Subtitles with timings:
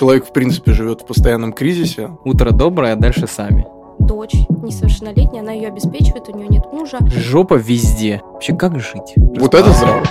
[0.00, 2.16] Человек, в принципе, живет в постоянном кризисе.
[2.24, 3.66] Утро доброе, а дальше сами.
[3.98, 7.00] Дочь несовершеннолетняя, она ее обеспечивает, у нее нет мужа.
[7.14, 8.22] Жопа везде.
[8.24, 9.12] Вообще, как жить?
[9.16, 10.02] Вот это здраво.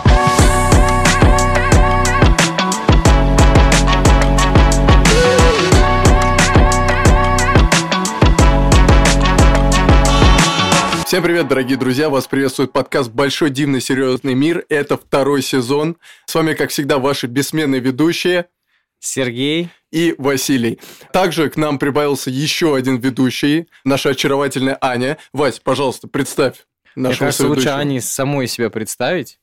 [11.03, 12.12] Всем привет, дорогие друзья!
[12.12, 14.63] Вас приветствует подкаст «Большой дивный серьезный мир».
[14.69, 15.97] Это второй сезон.
[16.27, 18.45] С вами, как всегда, ваши бессменные ведущие
[19.00, 20.80] Сергей и Василий.
[21.13, 25.18] Также к нам прибавился еще один ведущий, наша очаровательная Аня.
[25.34, 26.66] Вась, пожалуйста, представь
[26.96, 29.40] Мне кажется, лучше Ане самой себя представить.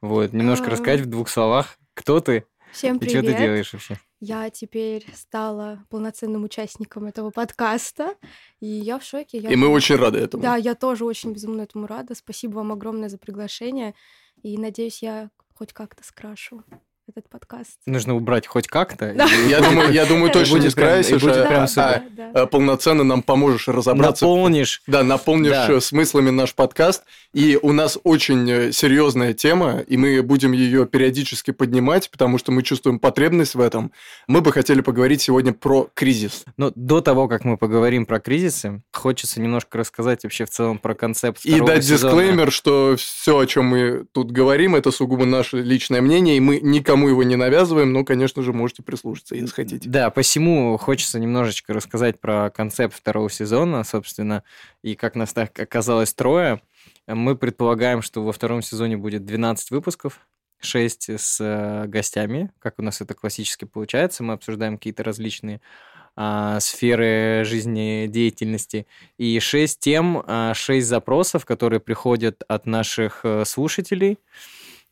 [0.00, 0.70] Вот, немножко А.
[0.70, 3.36] рассказать в двух словах, кто ты Всем и что привет.
[3.36, 3.98] ты делаешь вообще.
[4.20, 8.14] Я теперь стала полноценным участником этого подкаста,
[8.60, 9.38] и я в шоке.
[9.38, 9.50] Я...
[9.50, 10.42] И мы очень рады этому.
[10.42, 12.14] Да, я тоже очень безумно этому рада.
[12.14, 13.94] Спасибо вам огромное за приглашение,
[14.42, 16.64] и надеюсь, я хоть как-то скрашу
[17.08, 17.78] этот подкаст.
[17.86, 19.12] Нужно убрать хоть как-то.
[19.14, 19.26] Да.
[19.48, 22.02] Я думаю, я думаю, точно не прям- будет а- прям а-.
[22.10, 24.24] Да, а полноценно нам поможешь разобраться.
[24.26, 24.82] Наполнишь.
[24.86, 25.70] Да, наполнишь Да.
[25.72, 27.04] э, смыслами наш подкаст.
[27.32, 32.52] И у нас очень э, серьезная тема, и мы будем ее периодически поднимать, потому что
[32.52, 33.92] мы чувствуем потребность в этом.
[34.26, 36.44] Мы бы хотели поговорить сегодня про кризис.
[36.56, 40.94] Но до того, как мы поговорим про кризисы, хочется немножко рассказать вообще в целом про
[40.94, 42.12] концепт И дать сезона.
[42.12, 46.58] дисклеймер, что все, о чем мы тут говорим, это сугубо наше личное мнение, и мы
[46.60, 49.88] никому его не навязываем, но, конечно же, можете прислушаться, если хотите.
[49.88, 54.42] Да, посему хочется немножечко рассказать про концепт второго сезона, собственно,
[54.82, 56.60] и как нас так оказалось трое.
[57.06, 60.18] Мы предполагаем, что во втором сезоне будет 12 выпусков,
[60.60, 64.24] 6 с э, гостями, как у нас это классически получается.
[64.24, 65.60] Мы обсуждаем какие-то различные
[66.20, 68.88] а, сферы жизнедеятельности.
[69.18, 74.18] И 6 тем, 6 запросов, которые приходят от наших э, слушателей.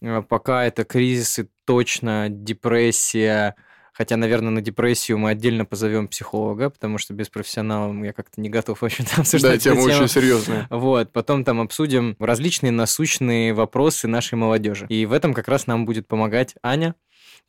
[0.03, 3.55] Э, Пока это кризисы, точно депрессия,
[3.97, 8.51] Хотя, наверное, на депрессию мы отдельно позовем психолога, потому что без профессионала я как-то не
[8.51, 10.03] готов вообще там Да, обсуждать тема эту тему.
[10.05, 10.67] очень серьезная.
[10.69, 14.85] Вот, потом там обсудим различные насущные вопросы нашей молодежи.
[14.91, 16.95] И в этом как раз нам будет помогать Аня.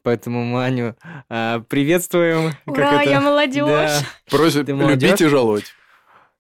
[0.04, 0.96] Поэтому мы Аню
[1.28, 2.54] а, приветствуем.
[2.66, 3.10] Как Ура, это?
[3.12, 3.66] я молодежь!
[3.68, 4.00] Да.
[4.30, 5.02] Просят Ты молодец.
[5.04, 5.66] любить и жаловать.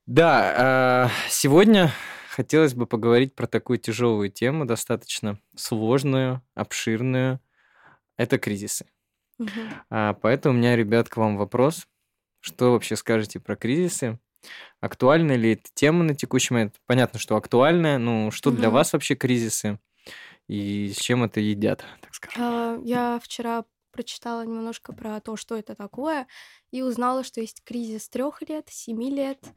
[0.06, 1.91] Да, а, сегодня
[2.38, 7.42] хотелось бы поговорить про такую тяжелую тему, достаточно сложную, обширную.
[8.18, 8.88] Это кризисы.
[9.40, 9.80] Мгм.
[9.90, 11.88] А, поэтому у меня, ребят, к вам вопрос.
[12.42, 14.20] Что вообще скажете про кризисы?
[14.81, 16.76] Актуальна ли эта тема на текущий момент?
[16.88, 17.97] Понятно, что актуальная.
[18.00, 18.72] Ну, что для Мгм.
[18.72, 19.80] вас вообще кризисы?
[20.47, 22.42] И с чем это едят, так скажем?
[22.42, 26.28] А, Я вчера прочитала немножко про то, что это такое,
[26.72, 29.53] и узнала, что есть кризис трех лет, семи лет,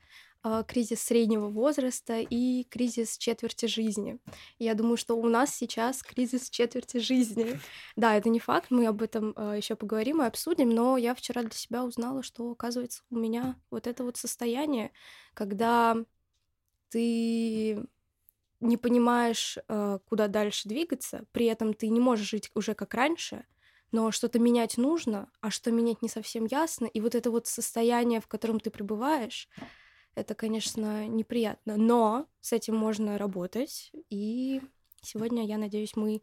[0.66, 4.18] кризис среднего возраста и кризис четверти жизни.
[4.58, 7.60] Я думаю, что у нас сейчас кризис четверти жизни.
[7.96, 11.50] Да, это не факт, мы об этом еще поговорим и обсудим, но я вчера для
[11.50, 14.92] себя узнала, что, оказывается, у меня вот это вот состояние,
[15.34, 15.96] когда
[16.90, 17.84] ты
[18.60, 23.46] не понимаешь, э, куда дальше двигаться, при этом ты не можешь жить уже как раньше,
[23.90, 26.86] но что-то менять нужно, а что менять не совсем ясно.
[26.86, 29.48] И вот это вот состояние, в котором ты пребываешь,
[30.20, 31.76] это, конечно, неприятно.
[31.76, 33.90] Но с этим можно работать.
[34.10, 34.60] И
[35.02, 36.22] сегодня, я надеюсь, мы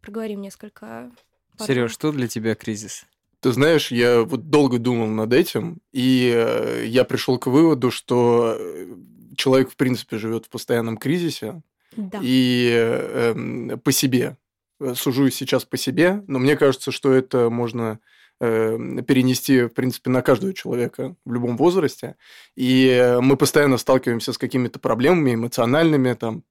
[0.00, 1.10] проговорим несколько...
[1.58, 3.04] Сереж, что для тебя кризис?
[3.40, 8.56] Ты знаешь, я вот долго думал над этим, и э, я пришел к выводу, что
[8.56, 8.94] э,
[9.36, 11.62] человек, в принципе, живет в постоянном кризисе,
[11.96, 12.20] Да.
[12.22, 14.36] и э, эм, по себе.
[14.80, 17.98] Э, Сужу сейчас по себе, но мне кажется, что это можно
[18.38, 22.16] перенести, в принципе, на каждого человека в любом возрасте.
[22.56, 26.42] И э, мы постоянно сталкиваемся с какими-то проблемами эмоциональными там.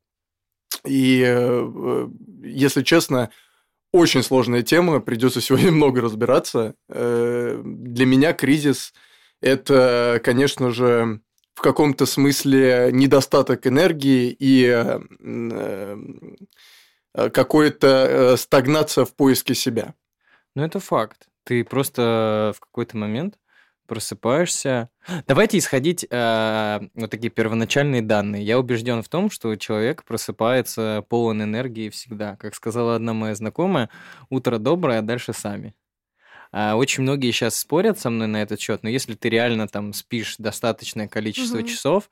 [0.85, 2.07] И, э, э,
[2.43, 3.29] если честно,
[3.91, 6.75] очень сложная тема, придется сегодня много разбираться.
[6.89, 8.93] Э, Для меня кризис–
[9.41, 11.19] это, конечно же,
[11.53, 14.99] в каком-то смысле недостаток энергии и э,
[17.13, 19.93] э, какая-то э, стагнация в поиске себя.
[20.55, 21.27] Ну, это факт.
[21.43, 23.37] Ты просто в какой-то момент
[23.87, 24.89] просыпаешься.
[25.27, 28.43] Давайте исходить э, вот такие первоначальные данные.
[28.43, 32.37] Я убежден в том, что человек просыпается полон энергии всегда.
[32.37, 33.89] Как сказала одна моя знакомая,
[34.29, 35.75] утро доброе, а дальше сами.
[36.53, 39.93] А очень многие сейчас спорят со мной на этот счет, но если ты реально там
[39.93, 41.67] спишь достаточное количество Мгм.
[41.67, 42.09] часов,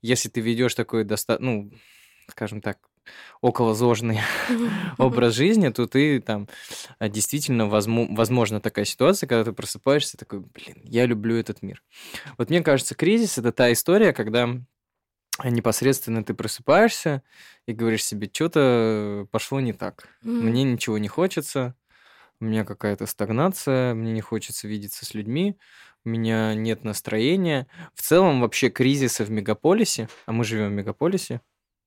[0.00, 1.38] если ты ведешь такой доста...
[1.40, 1.70] ну,
[2.28, 2.78] скажем так,
[3.40, 4.20] околозложный
[4.98, 6.48] образ жизни, то ты там
[6.98, 11.82] а, действительно возмо- возможна такая ситуация, когда ты просыпаешься такой, блин, я люблю этот мир.
[12.38, 14.48] Вот мне кажется, кризис это та история, когда
[15.44, 17.22] непосредственно ты просыпаешься
[17.66, 21.74] и говоришь себе, что-то пошло не так, мне ничего не хочется,
[22.40, 25.58] у меня какая-то стагнация, мне не хочется видеться с людьми,
[26.04, 27.66] у меня нет настроения.
[27.94, 31.42] В целом вообще кризисы в мегаполисе, а мы живем в мегаполисе,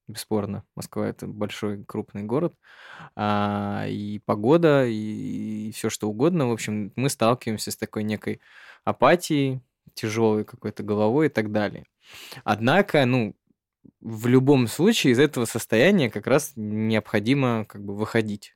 [0.07, 2.53] бесспорно, Москва это большой крупный город,
[3.15, 8.41] а, и погода, и, и все что угодно, в общем, мы сталкиваемся с такой некой
[8.83, 9.61] апатией,
[9.94, 11.85] тяжелой какой-то головой и так далее.
[12.44, 13.35] Однако, ну,
[14.01, 18.55] в любом случае из этого состояния как раз необходимо как бы выходить.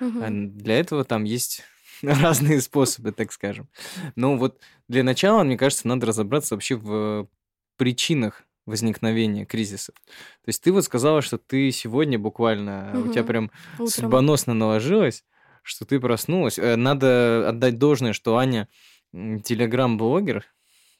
[0.00, 0.20] Угу.
[0.28, 1.62] Для этого там есть
[2.02, 3.68] разные способы, так скажем.
[4.16, 7.28] Но вот для начала, мне кажется, надо разобраться вообще в
[7.76, 9.94] причинах возникновения кризисов.
[10.06, 13.08] То есть ты вот сказала, что ты сегодня буквально, угу.
[13.08, 13.88] у тебя прям Утром.
[13.88, 15.24] судьбоносно наложилось,
[15.62, 16.58] что ты проснулась.
[16.58, 18.68] Э, надо отдать должное, что Аня
[19.12, 20.46] телеграм-блогер,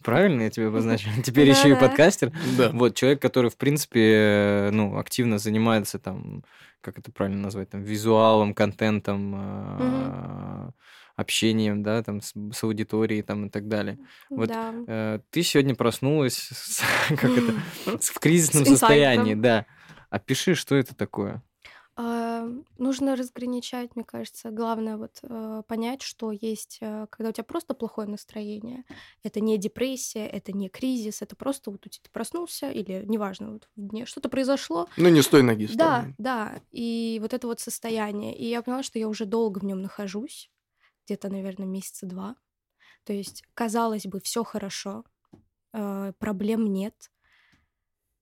[0.03, 1.11] Правильно я тебя обозначил?
[1.25, 2.33] Теперь еще и подкастер.
[2.59, 2.71] Да.
[2.71, 6.45] Вот человек, который, в принципе, ну, активно занимается там,
[6.81, 10.75] как это правильно назвать, там, визуалом, контентом,
[11.17, 13.99] общением, да, там, с, аудиторией, там, и так далее.
[14.31, 16.51] Вот э, ты сегодня проснулась
[17.09, 17.53] как это,
[18.01, 19.67] в кризисном состоянии, да.
[20.11, 21.43] Опиши, что это такое.
[21.95, 22.49] А,
[22.79, 24.51] нужно разграничать, мне кажется.
[24.51, 28.85] Главное вот э, понять, что есть, э, когда у тебя просто плохое настроение.
[29.23, 33.53] Это не депрессия, это не кризис, это просто вот у тебя ты проснулся или неважно,
[33.53, 34.89] вот в дне что-то произошло.
[34.97, 35.69] Ну не с той ноги.
[35.75, 36.61] Да, да.
[36.71, 38.35] И вот это вот состояние.
[38.37, 40.51] И я поняла, что я уже долго в нем нахожусь,
[41.13, 42.37] где-то, наверное, месяца два.
[43.05, 45.05] То есть, казалось бы, все хорошо,
[45.75, 47.11] э, проблем нет,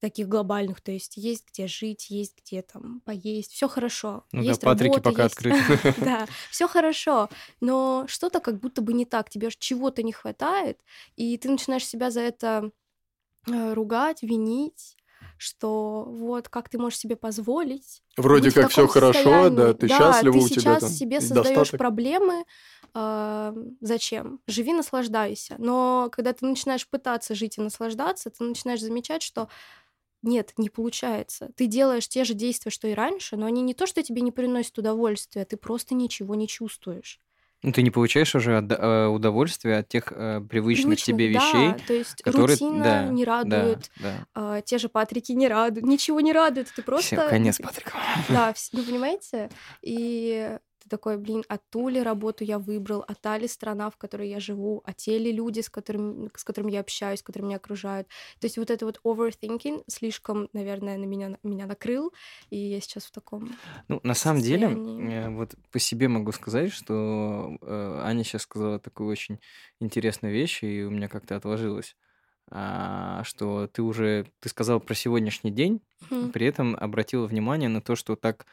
[0.00, 4.24] таких глобальных, то есть есть где жить, есть где там поесть, все хорошо.
[4.32, 5.36] Ну есть да, Патрики работа, пока есть...
[5.36, 5.94] открыты.
[6.04, 7.28] Да, все хорошо,
[7.60, 10.80] но что-то как будто бы не так, тебе чего-то не хватает,
[11.16, 12.70] и ты начинаешь себя за это
[13.46, 14.96] э, ругать, винить,
[15.40, 18.02] что вот как ты можешь себе позволить.
[18.18, 22.44] Вроде как все хорошо, да, ты да, счастлива, ты у тебя сейчас себе создаешь проблемы.
[22.94, 24.40] Э, зачем?
[24.46, 25.54] Живи, наслаждайся.
[25.56, 29.48] Но когда ты начинаешь пытаться жить и наслаждаться, ты начинаешь замечать, что
[30.22, 31.50] нет, не получается.
[31.56, 34.32] Ты делаешь те же действия, что и раньше, но они не то, что тебе не
[34.32, 37.18] приносят удовольствия, ты просто ничего не чувствуешь.
[37.62, 41.78] Ну, ты не получаешь уже э, удовольствие от тех э, привычных Привычных, тебе вещей, да,
[41.86, 44.56] то есть которые рутина да, не радует, да, да.
[44.58, 47.16] Э, те же Патрики не радуют, ничего не радует, ты просто...
[47.16, 47.98] Все, конец Патрика.
[48.30, 49.50] Да, ну, понимаете?
[49.82, 50.56] И
[50.90, 54.40] такой, блин, а ту ли работу я выбрал, а та ли страна, в которой я
[54.40, 58.08] живу, а те ли люди, с которыми, с которыми я общаюсь, которые меня окружают.
[58.40, 62.12] То есть вот это вот overthinking слишком, наверное, на меня, меня накрыл,
[62.50, 63.50] и я сейчас в таком
[63.88, 65.00] Ну, на самом состоянии.
[65.00, 69.38] деле, э, вот по себе могу сказать, что э, Аня сейчас сказала такую очень
[69.80, 71.96] интересную вещь, и у меня как-то отложилось
[72.50, 76.32] а, что ты уже, ты сказал про сегодняшний день, mm-hmm.
[76.32, 78.44] при этом обратила внимание на то, что так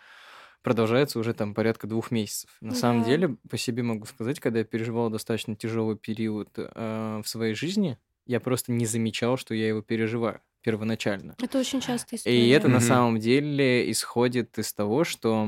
[0.68, 2.50] продолжается уже там порядка двух месяцев.
[2.60, 2.76] На да.
[2.76, 7.54] самом деле, по себе могу сказать, когда я переживал достаточно тяжелый период э, в своей
[7.54, 11.36] жизни, я просто не замечал, что я его переживаю первоначально.
[11.42, 12.46] Это очень часто история.
[12.46, 12.72] И это mm-hmm.
[12.72, 15.48] на самом деле исходит из того, что,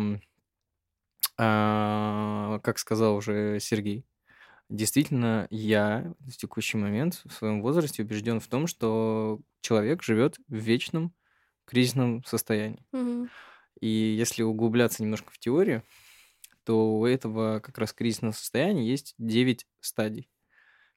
[1.37, 4.05] э, как сказал уже Сергей,
[4.69, 10.55] действительно я в текущий момент в своем возрасте убежден в том, что человек живет в
[10.55, 11.13] вечном
[11.65, 12.85] кризисном состоянии.
[12.93, 13.27] Mm-hmm.
[13.81, 15.83] И если углубляться немножко в теорию,
[16.63, 20.29] то у этого как раз кризисного состояния есть 9 стадий.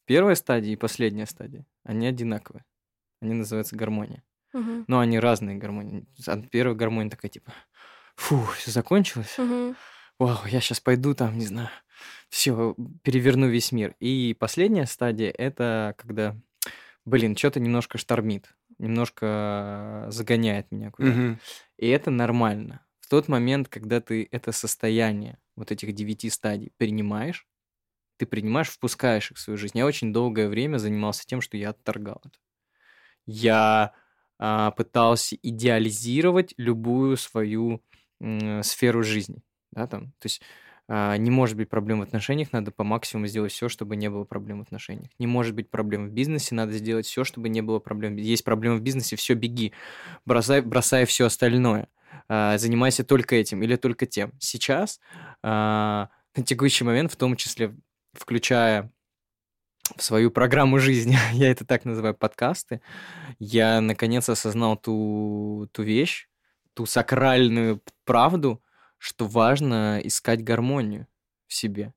[0.05, 2.65] Первая стадия и последняя стадия, они одинаковые.
[3.21, 4.25] Они называются гармония.
[4.53, 4.85] Угу.
[4.89, 6.07] Но они разные гармонии.
[6.51, 7.53] Первая гармония такая типа,
[8.17, 9.39] фу, все закончилось.
[9.39, 9.75] Угу.
[10.19, 11.71] Вау, я сейчас пойду там, не знаю,
[12.29, 13.95] все, переверну весь мир.
[13.99, 16.37] И последняя стадия это когда,
[17.05, 21.19] блин, что-то немножко штормит немножко загоняет меня куда-то.
[21.19, 21.39] Угу.
[21.79, 22.85] И это нормально.
[23.01, 27.47] В тот момент, когда ты это состояние вот этих девяти стадий принимаешь,
[28.19, 29.79] ты принимаешь, впускаешь их в свою жизнь.
[29.79, 32.39] Я очень долгое время занимался тем, что я отторгал это.
[33.27, 33.95] Я
[34.39, 37.83] а, пытался идеализировать любую свою
[38.21, 39.43] м, сферу жизни.
[39.73, 40.13] Да, там.
[40.19, 40.43] То есть
[40.93, 44.59] не может быть проблем в отношениях, надо по максимуму сделать все, чтобы не было проблем
[44.59, 45.11] в отношениях.
[45.19, 48.17] Не может быть проблем в бизнесе, надо сделать все, чтобы не было проблем.
[48.17, 49.73] Есть проблемы в бизнесе, все, беги,
[50.27, 51.89] бросай, бросай все остальное.
[52.29, 54.33] А, занимайся только этим или только тем.
[54.39, 55.01] Сейчас,
[55.43, 57.75] а, на текущий момент, в том числе
[58.13, 58.91] включая
[59.97, 62.81] в свою программу жизни, я это так называю, подкасты,
[63.39, 66.29] я наконец осознал ту, ту вещь,
[66.75, 68.63] ту сакральную правду,
[69.03, 71.09] что важно искать гармонию
[71.49, 71.93] в себе.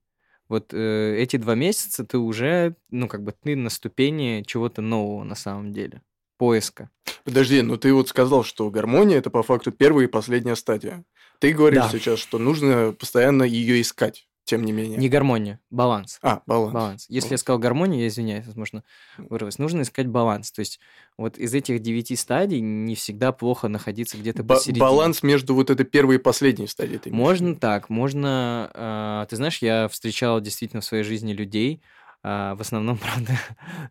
[0.49, 5.23] Вот э, эти два месяца ты уже, ну, как бы ты на ступени чего-то нового
[5.23, 6.01] на самом деле.
[6.37, 6.89] Поиска.
[7.23, 11.05] Подожди, но ты вот сказал, что гармония это по факту первая и последняя стадия.
[11.39, 11.89] Ты говоришь да.
[11.89, 14.27] сейчас, что нужно постоянно ее искать.
[14.45, 14.97] Тем не менее.
[14.97, 16.19] Не гармония, баланс.
[16.21, 16.73] А, баланс.
[16.73, 17.05] Баланс.
[17.09, 17.41] Если я Баланс.
[17.41, 18.83] сказал гармония, я извиняюсь, возможно,
[19.17, 19.57] вырвалось.
[19.57, 20.51] Нужно искать баланс.
[20.51, 20.79] То есть
[21.17, 24.81] вот из этих девяти стадий не всегда плохо находиться где-то Ба- посередине.
[24.81, 26.99] баланс между вот этой первой и последней стадией.
[26.99, 28.71] ты Можно так, можно...
[28.73, 31.81] а, ты знаешь, я встречал действительно в своей жизни людей,
[32.23, 33.37] а, в основном, правда,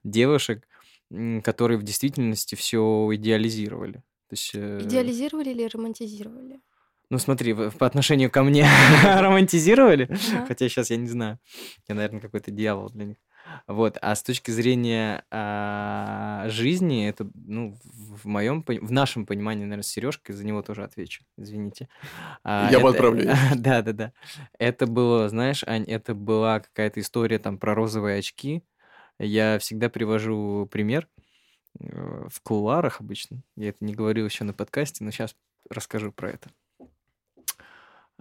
[0.05, 0.67] девушек,
[1.43, 4.03] которые в действительности все идеализировали.
[4.29, 6.61] То есть, э, Идеализировали или романтизировали?
[7.15, 8.67] Ну смотри, по отношению ко мне
[9.05, 10.09] романтизировали,
[10.49, 11.39] хотя сейчас я не знаю,
[11.87, 13.17] я, наверное, какой-то дьявол для них.
[13.69, 19.63] Вот, а с точки зрения а, жизни, это, ну, в в моем, в нашем понимании,
[19.63, 21.89] наверное, с Сережкой, за него тоже отвечу, извините.
[22.43, 24.13] А, Я это- если Да, да, да.
[24.59, 28.65] Это было, знаешь, Ань, это была какая-то история там про розовые очки.
[29.21, 31.07] Я всегда привожу пример
[31.79, 33.43] э, в кулуарах обычно.
[33.57, 35.37] Я это не говорил еще на подкасте, но сейчас
[35.71, 36.51] расскажу про это.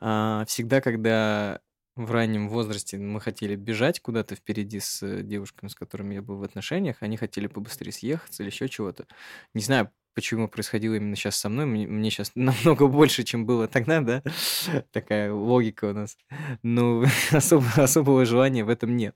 [0.05, 1.62] А, Всегда, когда
[1.95, 6.38] в раннем возрасте мы хотели бежать куда-то впереди с э, девушками, с которыми я был
[6.38, 9.05] в отношениях, они хотели побыстрее съехаться или еще чего-то.
[9.53, 11.67] Не знаю, почему происходило именно сейчас со мной.
[11.67, 14.24] Мне, мне сейчас намного больше, чем было тогда, да?
[14.91, 16.17] Такая логика у нас.
[16.63, 19.15] Но особо, особого желания в этом нет.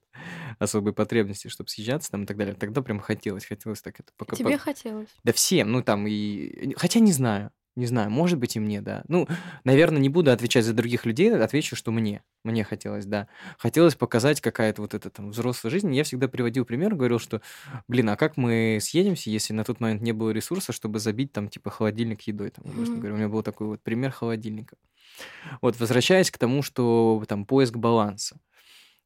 [0.58, 2.56] Особой потребности, чтобы съезжаться там и так далее.
[2.56, 4.38] Тогда прям хотелось, хотелось так это пока.
[4.38, 5.10] Тебе хотелось?
[5.26, 6.74] Да всем, ну там и...
[6.78, 9.04] Хотя не знаю, не знаю, может быть и мне, да.
[9.08, 9.28] Ну,
[9.64, 12.24] наверное, не буду отвечать за других людей, отвечу, что мне.
[12.44, 13.28] Мне хотелось, да.
[13.58, 15.94] Хотелось показать какая-то вот эта там взрослая жизнь.
[15.96, 17.42] Я всегда приводил пример, говорил, что,
[17.88, 21.50] блин, а как мы съедемся, если на тот момент не было ресурса, чтобы забить там
[21.50, 22.96] типа холодильник едой, там, Мгм.
[23.00, 23.14] говоря.
[23.14, 24.76] У меня был такой вот пример холодильника.
[25.62, 28.38] Вот, возвращаясь к тому, что там поиск баланса.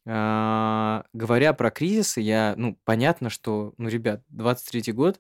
[0.05, 5.19] А, говоря про кризисы, я, ну, понятно, что, ну, ребят, 23-й год,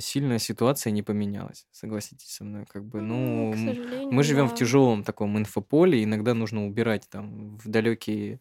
[0.00, 4.56] сильно ситуация не поменялась, согласитесь со мной, как бы, ну, сожалению, мы живем в да.
[4.56, 8.38] тяжелом таком инфополе, иногда нужно убирать там в далекие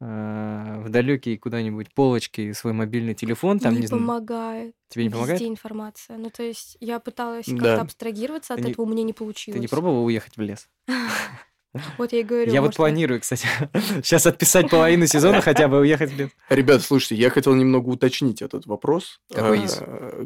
[0.00, 4.74] э, в далекие куда-нибудь полочки свой мобильный телефон, там не не помогает.
[4.88, 5.40] тебе не помогает?
[5.40, 6.16] Везде информация.
[6.18, 7.56] Ну, то есть я пыталась Да.
[7.56, 9.56] как-то абстрагироваться от Ты не- этого, у меня не получилось.
[9.56, 10.68] Ты не пробовал уехать в лес?
[11.98, 12.52] Вот я и говорю.
[12.52, 13.46] Я вот планирую, кстати,
[14.02, 16.30] сейчас отписать половину сезона хотя бы уехать в лес.
[16.48, 19.20] Ребят, слушайте, я хотел немного уточнить этот вопрос.
[19.32, 19.80] Какой А, из?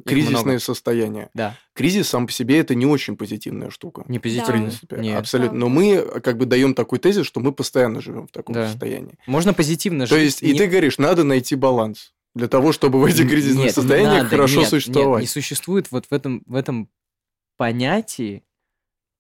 [0.06, 0.58] Кризисное много.
[0.58, 1.28] состояние.
[1.34, 4.04] Да, Кризис сам по себе это не очень позитивная штука.
[4.08, 4.52] не В позитивно.
[4.52, 5.18] принципе, Нет.
[5.18, 5.58] абсолютно.
[5.58, 8.68] Но мы э, как бы даем такой тезис, что мы постоянно живем в таком Да.
[8.68, 9.18] состоянии.
[9.26, 10.24] Можно позитивно То жить.
[10.24, 13.76] есть, и Не- ты говоришь, надо найти баланс для того, чтобы в этих кризисных Нет,
[13.76, 15.20] не состояниях надо, хорошо нет, нет, существовать.
[15.20, 16.88] не существует вот в этом, в этом
[17.58, 18.42] понятии,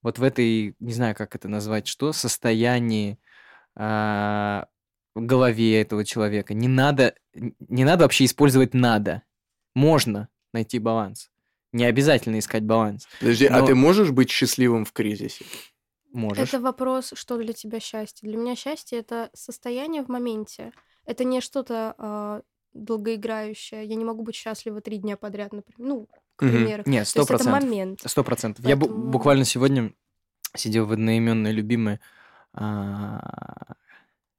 [0.04, 3.18] вот в этой, не знаю, как это назвать, что, состоянии
[3.74, 4.66] а,
[5.14, 6.52] в голове этого человека.
[6.52, 9.22] Не надо, не надо вообще использовать надо.
[9.74, 11.30] Можно найти баланс.
[11.72, 13.08] Не обязательно искать баланс.
[13.18, 15.46] Подожди, а Но- ты можешь быть счастливым в кризисе?
[16.12, 16.48] Можешь.
[16.48, 18.28] Это вопрос, что для тебя счастье.
[18.28, 20.72] Для меня счастье это состояние в моменте.
[21.06, 22.42] Это не что-то а,
[22.74, 23.84] долгоиграющее.
[23.84, 25.78] Я не могу быть счастлива три дня подряд, например.
[25.78, 26.82] Ну, к примеру.
[26.86, 27.62] Нет, То сто есть это процентов.
[27.62, 28.00] момент.
[28.04, 28.64] Сто процентов.
[28.66, 29.92] Я буквально сегодня
[30.56, 32.00] сидел в одноименной любимой
[32.52, 33.74] а,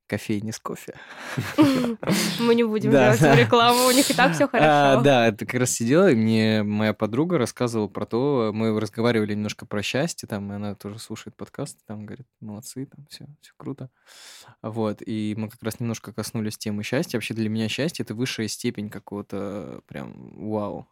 [0.07, 0.95] кофейне с кофе.
[2.39, 5.01] Мы не будем делать рекламу, у них и так все А, хорошо.
[5.01, 9.65] да, это как раз сидела, и мне моя подруга рассказывала про то, мы разговаривали немножко
[9.65, 13.89] про счастье, там, и она тоже слушает подкасты, там, говорит, молодцы, там, все, все круто.
[14.61, 17.17] Вот, и мы как раз немножко коснулись темы счастья.
[17.17, 20.13] Вообще для меня счастье— это высшая степень какого-то прям
[20.49, 20.87] вау.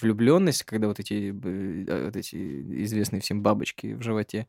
[0.00, 2.36] Влюбленность, когда вот эти, э, вот эти
[2.84, 4.46] известные всем бабочки в животе,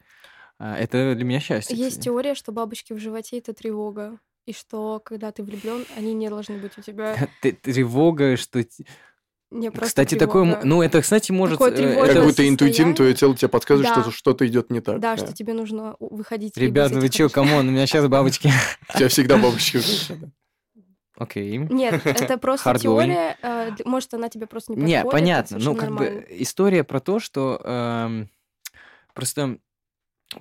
[0.78, 1.76] это для меня счастье.
[1.76, 2.06] Есть кстати.
[2.06, 4.20] теория, что бабочки в животе это тревога.
[4.46, 7.16] И что, когда ты влюблен, они не должны быть у тебя.
[7.62, 8.64] Тревога, что...
[9.52, 10.44] Не просто Кстати, такое...
[10.46, 10.66] тревога.
[10.68, 11.60] Ну, это, кстати, может...
[11.60, 14.02] Такое э, это- Как будто интуитивно твое тело тебе подсказывает, Да.
[14.02, 15.00] что что-то идет не так.
[15.00, 15.26] Да, да.
[15.26, 16.58] что тебе нужно выходить.
[16.58, 17.30] Ребята, вы отношений.
[17.30, 18.52] come on, у меня сейчас бабочки.
[18.94, 19.80] У тебя всегда бабочки.
[21.16, 21.58] Окей.
[21.58, 23.38] Нет, это просто теория.
[23.42, 24.90] э, Может, она тебе просто не подходит.
[24.90, 25.58] Не, это понятно.
[25.60, 28.30] Ну, как бы история про то, что эм,
[29.14, 29.60] просто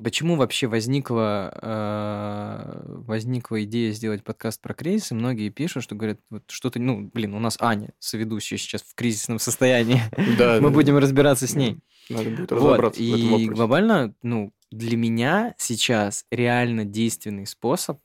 [0.03, 6.45] почему вообще возникла, э, возникла идея сделать подкаст про кризисы, многие пишут, что говорят, вот
[6.49, 10.01] что-то, ну, блин, у нас Аня, соведущая сейчас в кризисном состоянии,
[10.39, 11.79] Да, мы да, будем разбираться с ней.
[12.09, 18.01] Надо будет Вот, разобраться в этом и глобально, ну, для меня сейчас реально действенный способ,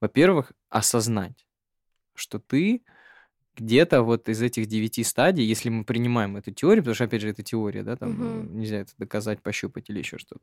[0.00, 1.46] во-первых, осознать,
[2.14, 2.82] что ты
[3.58, 7.28] где-то вот из этих девяти стадий, если мы принимаем эту теорию, потому что, опять же,
[7.30, 8.58] это теория, да, там Мгм.
[8.58, 10.42] нельзя это доказать, пощупать или еще что-то.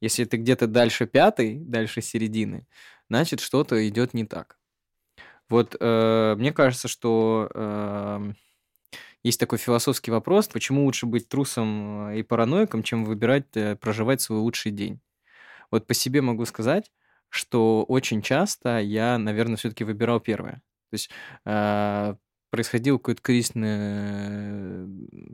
[0.00, 2.66] Если ты где-то дальше пятой, дальше середины,
[3.08, 4.58] значит, что-то идет не так.
[5.48, 8.36] Вот э, мне кажется, что эм,
[9.24, 14.20] есть такой философский вопрос, почему лучше быть трусом э, и параноиком, чем выбирать э, проживать
[14.20, 15.00] свой лучший день.
[15.70, 16.92] Вот по себе могу сказать,
[17.28, 20.56] что очень часто я, наверное, все-таки выбирал первое.
[20.90, 21.10] То есть
[21.46, 22.16] э,
[22.56, 24.88] происходило какое-то кризисное,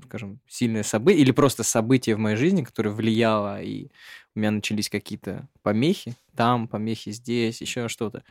[0.05, 3.87] скажем, сильное событие, или просто событие в моей жизни, которое влияло, и
[4.35, 8.25] у меня начались какие-то помехи там, помехи здесь, еще что-то.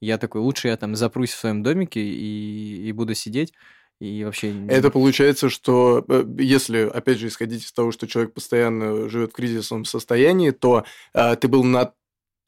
[0.00, 3.52] Я такой, лучше я там запрусь в своем домике и, и буду сидеть
[4.00, 4.54] и вообще...
[4.68, 9.34] Это получается, что э, если, опять же, исходить из того, что человек постоянно живет в
[9.34, 11.92] кризисном состоянии, то э, ты был на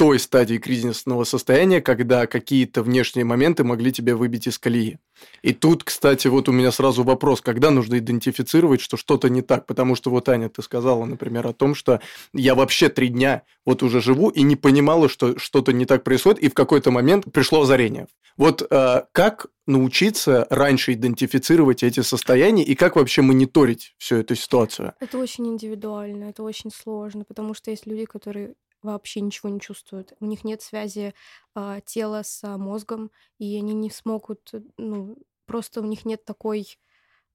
[0.03, 4.99] той стадии кризисного состояния, когда какие-то внешние моменты могли тебя выбить из колеи.
[5.43, 9.65] И тут, кстати, вот у меня сразу вопрос, когда нужно идентифицировать, что что-то не так,
[9.65, 12.01] потому что вот, Аня, ты сказала, например, о том, что
[12.35, 16.41] я вообще три дня вот уже живу и не понимала, что что-то не так происходит,
[16.41, 18.09] и в какой-то момент пришло озарение.
[18.37, 24.95] Вот э, как научиться раньше идентифицировать эти состояния и как вообще мониторить всю эту ситуацию?
[24.99, 30.13] Это очень индивидуально, это очень сложно, потому что есть люди, которые вообще ничего не чувствуют.
[30.21, 31.15] У них нет связи
[31.55, 36.25] э, тела с э, мозгом, и они не смогут, э, ну, просто у них нет
[36.25, 36.79] такой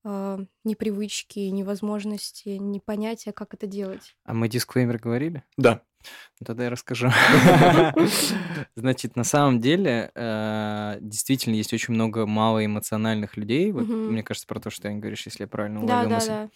[0.03, 4.15] э, ни привычки, ни возможности, ни понятия, как это делать.
[4.25, 5.43] А мы дисклеймер говорили?
[5.57, 5.81] Да.
[6.39, 7.09] Ну, тогда я расскажу.
[8.75, 10.11] Значит, на самом деле,
[11.01, 13.71] действительно, есть очень много малоэмоциональных людей.
[13.71, 16.49] Вот, мне кажется, про то, что ты говоришь, если я правильно уловил мысль.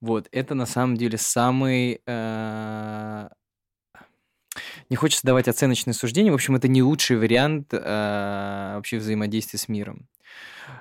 [0.00, 2.02] Вот, это на самом деле самый
[4.88, 6.30] не хочется давать оценочные суждения.
[6.30, 10.08] В общем, это не лучший вариант э, вообще взаимодействия с миром.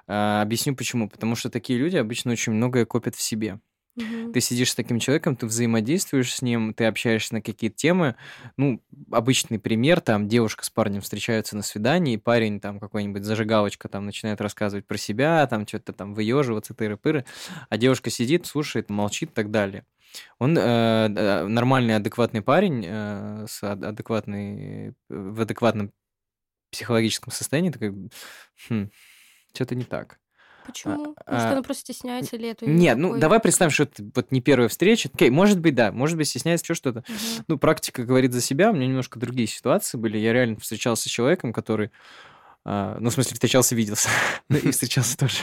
[0.08, 1.10] Э, объясню почему.
[1.10, 3.60] Потому что такие люди обычно очень многое копят в себе.
[3.96, 4.34] Мгм.
[4.34, 8.16] Ты сидишь с таким человеком, ты взаимодействуешь с ним, ты общаешься на какие-то темы.
[8.58, 14.06] Ну, обычный пример, там девушка с парнем встречаются на свидании, парень там какой-нибудь зажигалочка там
[14.06, 17.26] начинает рассказывать про себя, там что-то там выеживаться, тыры-пыры,
[17.70, 19.86] а девушка сидит, слушает, молчит и так далее.
[20.40, 25.92] Он э, нормальный, адекватный парень э, с ад- адекватной, в адекватном
[26.72, 28.12] психологическом состоянии, такой,
[28.70, 28.90] хм,
[29.54, 30.20] что-то не так.
[30.66, 30.98] Почему?
[30.98, 34.32] Может, а, она просто стесняется или это Нет, ну такой- давай представим, что это вот
[34.32, 35.10] не первая встреча.
[35.14, 37.04] Окей, может быть, да, может быть, стесняется еще что-то.
[37.08, 37.46] Мгм.
[37.48, 40.18] Ну, практика говорит за себя, у меня немножко другие ситуации были.
[40.18, 41.92] Я реально встречался с человеком, который...
[42.66, 44.10] а, ну, в смысле, встречался, виделся.
[44.50, 45.38] Ну, и встречался тоже.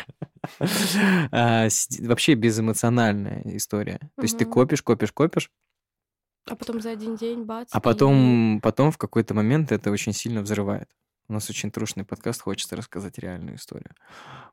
[1.31, 1.69] А,
[2.01, 3.99] Вообще безэмоциональная история.
[4.17, 5.51] То есть ты копишь, копишь, копишь,
[6.51, 7.69] А потом за один день бац.
[7.73, 10.89] а и- потом, потом в какой-то момент это очень сильно взрывает.
[11.33, 13.95] У нас очень трушный подкаст, хочется рассказать реальную историю.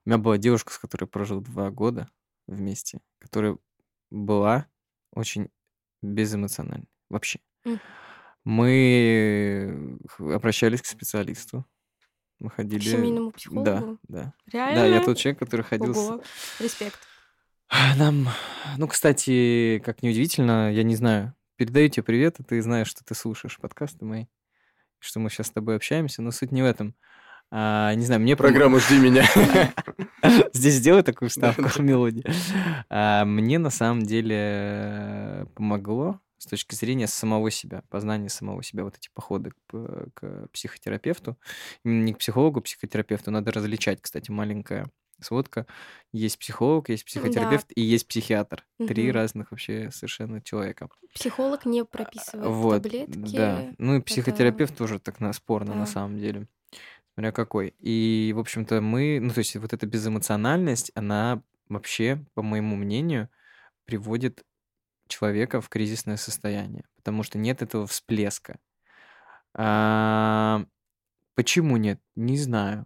[0.06, 2.08] У меня была девушка, с которой прожил два года
[2.48, 3.58] вместе, которая
[4.10, 4.66] была
[5.12, 5.50] очень
[6.02, 6.88] безэмоциональной.
[7.10, 7.42] Вообще.
[8.46, 11.66] Мы обращались к специалисту.
[12.40, 12.80] Мы ходили...
[12.80, 14.00] К семейному Да, психологу?
[14.08, 14.34] да.
[14.50, 14.80] Реально?
[14.80, 15.94] Да, я тот человек, который ходил...
[15.94, 16.24] с- Ого,
[16.62, 16.98] респект.
[17.98, 18.30] Нам,
[18.78, 23.16] ну, кстати, как неудивительно, я не знаю, передаю тебе привет, и ты знаешь, что ты
[23.16, 24.28] слушаешь подкасты мои,
[25.00, 26.96] что мы сейчас с тобой общаемся, но суть не в этом.
[27.52, 28.34] А, не знаю, мне...
[28.34, 29.26] пом- Программа «Жди меня».
[30.54, 32.24] Здесь сделай такую вставку в мелодии.
[32.90, 38.84] А, Мне на самом деле э, помогло с точки зрения самого себя, познания самого себя,
[38.84, 41.38] вот эти походы к, к психотерапевту.
[41.84, 43.32] Именно не к психологу, а к психотерапевту.
[43.32, 44.90] Надо различать, кстати, маленькая
[45.22, 45.66] сводка.
[46.12, 48.66] Есть психолог, есть психотерапевт и есть психиатр.
[48.88, 49.14] Три Мгм.
[49.16, 50.90] разных вообще совершенно человека.
[51.14, 53.36] Психолог не прописывает Вот, таблетки.
[53.36, 53.74] да.
[53.78, 55.92] Ну и это- психотерапевт тоже так на- спорно на Да.
[55.92, 56.48] самом деле.
[57.14, 57.74] Смотря какой.
[57.80, 63.30] И, в общем-то, мы, ну то есть вот эта безэмоциональность, она вообще, по моему мнению,
[63.86, 64.44] приводит
[65.08, 68.58] человека в кризисное состояние, потому что нет этого всплеска.
[69.54, 70.64] А,
[71.36, 72.00] почему нет?
[72.16, 72.86] Не знаю.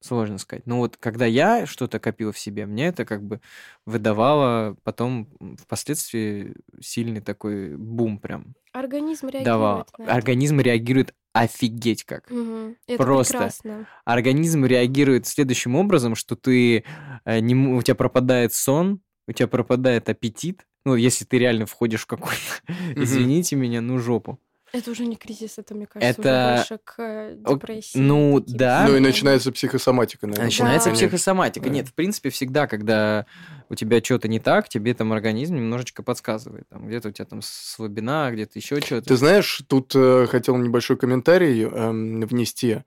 [0.00, 0.66] Сложно сказать.
[0.66, 3.40] Но вот когда я что-то копил в себе, мне это как бы
[3.86, 5.28] выдавало потом
[5.58, 9.86] впоследствии сильный такой бум прям Организм реагирует давал.
[9.98, 10.12] на это.
[10.12, 12.30] Организм реагирует офигеть как.
[12.30, 12.76] Мгм.
[12.86, 13.32] Это Просто.
[13.34, 13.88] прекрасно.
[14.04, 16.84] Организм реагирует следующим образом, что ты
[17.24, 20.66] э, не у тебя пропадает сон, у тебя пропадает аппетит.
[20.84, 22.38] Ну, если ты реально входишь в какой-то,
[22.96, 24.38] извините меня, ну жопу.
[24.72, 27.98] Это уже не кризис, это, мне кажется, Это- уже больше к э, депрессии.
[27.98, 28.86] ну, таким да.
[28.88, 30.46] Ну и начинается психосоматика, наверное.
[30.46, 30.94] Начинается Да.
[30.96, 31.66] психосоматика.
[31.66, 31.70] Да.
[31.72, 33.26] Нет, в принципе, всегда, когда
[33.68, 36.68] у тебя что-то не так, тебе там организм немножечко подсказывает.
[36.68, 39.08] Там, где-то у тебя там слабина, где-то еще что-то.
[39.08, 42.82] Ты знаешь, тут э, хотел небольшой комментарий эм, внести.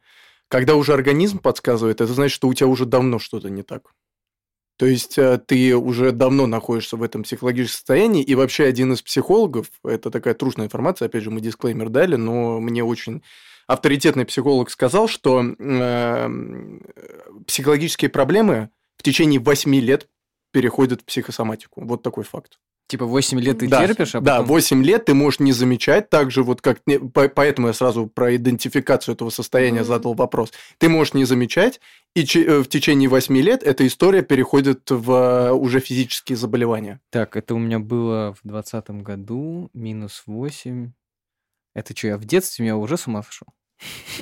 [0.49, 3.83] Когда уже организм подсказывает, это значит, что у тебя уже давно что-то не так.
[4.79, 9.01] То есть э, ты уже давно находишься в этом психологическом состоянии, и вообще один из
[9.01, 13.21] психологов, это такая трушная информация, опять же, мы дисклеймер дали, но мне очень
[13.67, 16.81] авторитетный психолог сказал, что эм,
[17.45, 20.07] психологические проблемы в течение 8 лет
[20.53, 21.83] переходят в психосоматику.
[21.83, 22.57] Вот такой факт.
[22.89, 24.47] Типа 8 лет ты да, терпишь, а Да, потом...
[24.47, 26.79] 8 лет ты можешь не замечать так же, вот как...
[27.35, 29.87] Поэтому я сразу про идентификацию этого состояния Мгм.
[29.87, 30.51] задал вопрос.
[30.79, 31.79] Ты можешь не замечать,
[32.15, 36.99] и э, в течение 8 лет эта история переходит в э, уже физические заболевания.
[37.11, 40.91] Так, это у меня было в двадцатом году, минус 8.
[41.75, 43.49] Это что, я в детстве, я уже с ума сошел?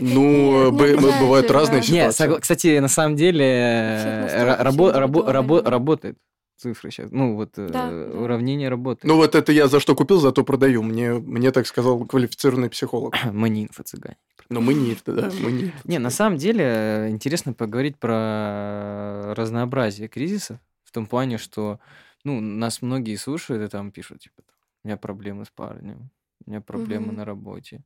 [0.01, 2.25] Ну, Нет, бывают разные Нет, Не, ситуации.
[2.25, 6.17] согла- кстати, на самом деле э, работает
[6.57, 7.11] цифры сейчас.
[7.11, 9.05] Ну, вот э, Да, уравнение работает.
[9.05, 10.83] Ну, вот это я за что купил, зато продаю.
[10.83, 13.15] Мне, мне так сказал квалифицированный психолог.
[13.31, 14.17] Мы не инфо-цыгане.
[14.49, 15.73] Но мы не, да, мы не.
[15.83, 21.81] Не, на самом деле э, интересно поговорить про разнообразие кризисов в том плане, что
[22.23, 24.43] ну, нас многие слушают и там пишут, типа,
[24.83, 26.11] у меня проблемы с парнем,
[26.45, 27.83] у меня проблемы на работе,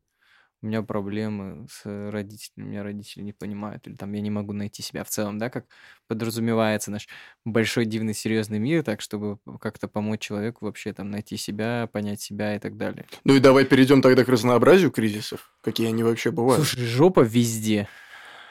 [0.62, 4.84] у меня проблемы с родителями, меня родители не понимают, или там я не могу найти
[4.84, 5.66] себя в целом, да, как
[6.08, 7.08] подразумевается наш
[7.46, 12.56] большой, дивный, серьезный мир, так, чтобы как-то помочь человеку вообще там найти себя, понять себя
[12.56, 13.06] и так далее.
[13.24, 15.52] Ну и давай перейдем тогда к разнообразию кризисов.
[15.62, 16.68] Какие они вообще бывают.
[16.68, 17.88] Слушай, жопа везде.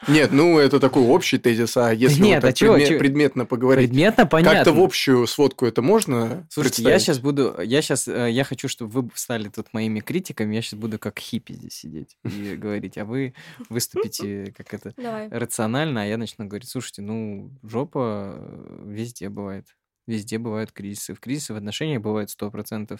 [0.07, 2.99] Нет, ну это такой общий тезис, а если нет, вот так а предме- чё?
[2.99, 4.57] предметно поговорить, Предметно понятно.
[4.57, 9.01] как-то в общую сводку это можно Слушайте, я сейчас буду, я сейчас, я хочу, чтобы
[9.01, 13.05] вы стали тут моими критиками, я сейчас буду как хиппи здесь сидеть и говорить, а
[13.05, 13.33] вы
[13.69, 15.29] выступите как это Давай.
[15.29, 19.65] рационально, а я начну говорить, слушайте, ну, жопа э, везде бывает.
[20.07, 21.13] Везде бывают кризисы.
[21.13, 22.99] В кризисы в отношениях бывает 100%.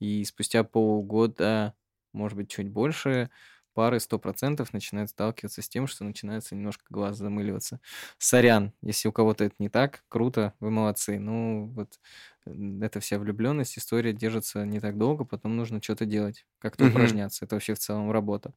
[0.00, 1.74] И спустя полгода,
[2.14, 3.28] может быть, чуть больше,
[3.74, 7.80] пары 100% начинают сталкиваться с тем, что начинается немножко глаз замыливаться.
[8.18, 11.18] Сорян, если у кого-то это не так, круто, вы молодцы.
[11.18, 11.98] Ну, вот
[12.46, 12.52] э,
[12.82, 16.86] эта вся влюбленность, история держится не так долго, потом нужно что-то делать, как-то Мгм.
[16.86, 17.44] упражняться.
[17.44, 18.52] Это вообще в целом работа.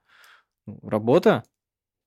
[0.66, 1.44] Ну, Работа?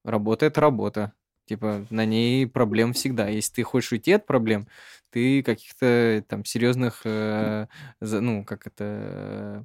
[0.04, 1.12] Работа— это работа.
[1.46, 3.28] Типа, на ней проблем всегда.
[3.28, 4.68] Если ты хочешь уйти от проблем,
[5.10, 7.66] ты каких-то там серьезных, э,
[8.00, 9.64] за- ну, как это, э,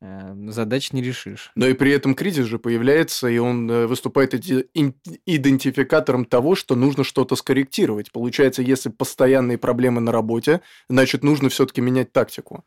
[0.00, 1.50] задач не решишь.
[1.54, 7.04] Но и при этом кризис же появляется, и он э, выступает идентификатором того, что нужно
[7.04, 8.10] что-то скорректировать.
[8.10, 12.64] Получается, если постоянные проблемы на работе, значит, нужно все-таки менять тактику.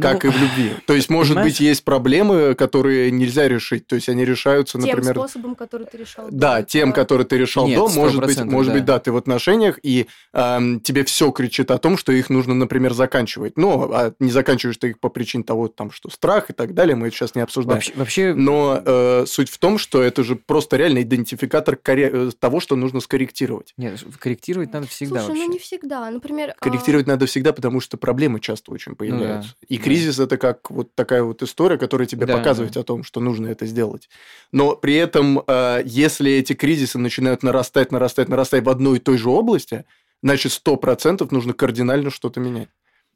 [0.00, 0.72] Как Ну, и в любви.
[0.86, 1.52] То есть, может понимаешь?
[1.52, 3.86] быть, есть проблемы, которые нельзя решить.
[3.86, 5.14] То есть, они решаются, Тем например...
[5.14, 6.26] способом, который ты решал.
[6.28, 7.02] до Да, тем, этого.
[7.04, 8.94] который ты решал Нет, до, может быть, 100%, может быть, да.
[8.94, 12.92] да, ты в отношениях, и ам, тебе все кричит о том, что их нужно, например,
[12.92, 13.56] заканчивать.
[13.56, 16.96] Но а не заканчиваешь ты их по причине того, там, что страх и так далее,
[16.96, 17.76] мы это сейчас не обсуждаем.
[17.76, 22.30] Вообще, вообще Но э, суть в том, что это же просто реально идентификатор коре- э,
[22.38, 23.72] того, что нужно скорректировать.
[23.76, 25.44] нет, корректировать надо всегда Слушай, вообще.
[25.46, 26.10] ну не всегда.
[26.10, 29.54] Например, а, Корректировать надо всегда, потому что проблемы часто очень появляются.
[29.68, 29.82] И да.
[29.86, 32.80] Кризис это как вот такая вот история, которая тебе Да, показывает да.
[32.80, 34.08] о том, что нужно это сделать.
[34.52, 39.18] Но при этом, э, если эти кризисы начинают нарастать, нарастать, нарастать в одной и той
[39.18, 39.84] же области,
[40.22, 42.68] значит, сто процентов нужно кардинально что-то менять.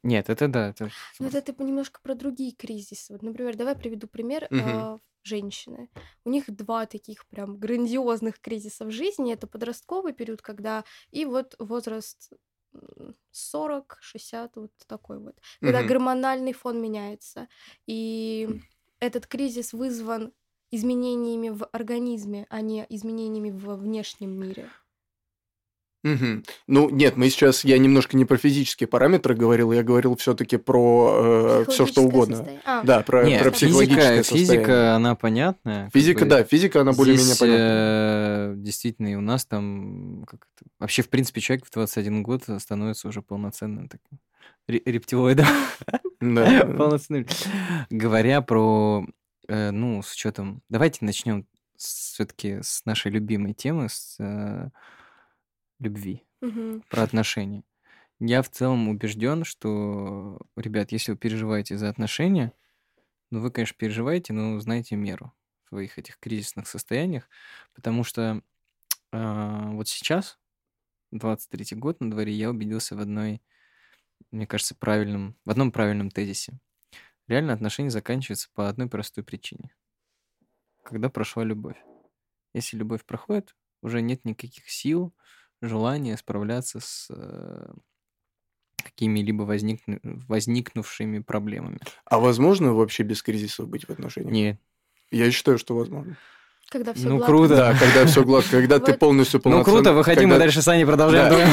[0.03, 0.69] Нет, это да.
[0.69, 0.89] Это...
[1.19, 3.13] Ну, это ты немножко про другие кризисы.
[3.13, 5.89] Вот, например, давай приведу пример а, женщины.
[6.25, 9.33] У них два таких прям грандиозных кризиса в жизни.
[9.33, 12.31] Это подростковый период, когда и вот возраст
[12.73, 15.39] м, 40, 60, вот такой вот.
[15.63, 15.93] Когда Мгм.
[15.93, 17.47] гормональный фон меняется.
[17.87, 18.49] И
[18.99, 20.33] этот кризис вызван
[20.71, 24.71] изменениями в организме, а не изменениями в внешнем мире.
[26.03, 26.43] Мгм.
[26.67, 31.63] Ну, нет, мы сейчас, я немножко не про физические параметры говорил, я говорил все-таки про
[31.69, 32.37] все, что угодно.
[32.37, 32.61] состояние.
[32.65, 34.91] А, Да, про, Нет, про физика- психологическое физика, физика, состояние.
[34.95, 35.89] она понятная.
[35.93, 36.29] Физика, бы.
[36.29, 37.61] да, физика, она более-менее понятна.
[37.61, 42.45] э, действительно, и у нас там как это, вообще, в принципе, человек в 21 год
[42.59, 44.19] становится уже полноценным таким
[44.67, 45.45] ре- рептилоидом.
[46.19, 46.65] Да.
[46.77, 47.27] Полноценным.
[47.91, 49.05] Говоря про,
[49.47, 50.61] э, ну, с учетом...
[50.69, 51.45] Давайте начнем
[51.77, 54.69] все-таки с нашей любимой темы, с э,
[55.81, 56.81] любви, мгм.
[56.89, 57.63] про отношения.
[58.19, 62.53] Я в целом убежден, что, ребят, если вы переживаете за отношения,
[63.31, 65.33] ну, вы, конечно, переживаете, но знаете меру
[65.65, 67.29] в своих этих кризисных состояниях,
[67.73, 68.43] потому что
[69.11, 70.39] а, вот сейчас,
[71.11, 73.41] 23-й год на дворе, я убедился в одной,
[74.31, 76.59] мне кажется, правильном, в одном правильном тезисе.
[77.27, 79.75] Реально отношения заканчиваются по одной простой причине.
[80.83, 81.77] Когда прошла любовь.
[82.53, 85.13] Если любовь проходит, уже нет никаких сил,
[85.61, 87.71] желания справляться с э,
[88.83, 91.79] какими-либо возникну- возникнувшими проблемами.
[92.05, 94.33] А возможно вообще без кризисов быть в отношениях?
[94.33, 94.59] Нет.
[95.11, 96.17] Я считаю, что возможно.
[96.69, 97.55] Когда все Ну, круто.
[97.55, 99.77] Да, когда все гладко, когда ты полностью Ну полноценный...
[99.77, 101.51] круто, выходи, мы дальше с Аней продолжаем.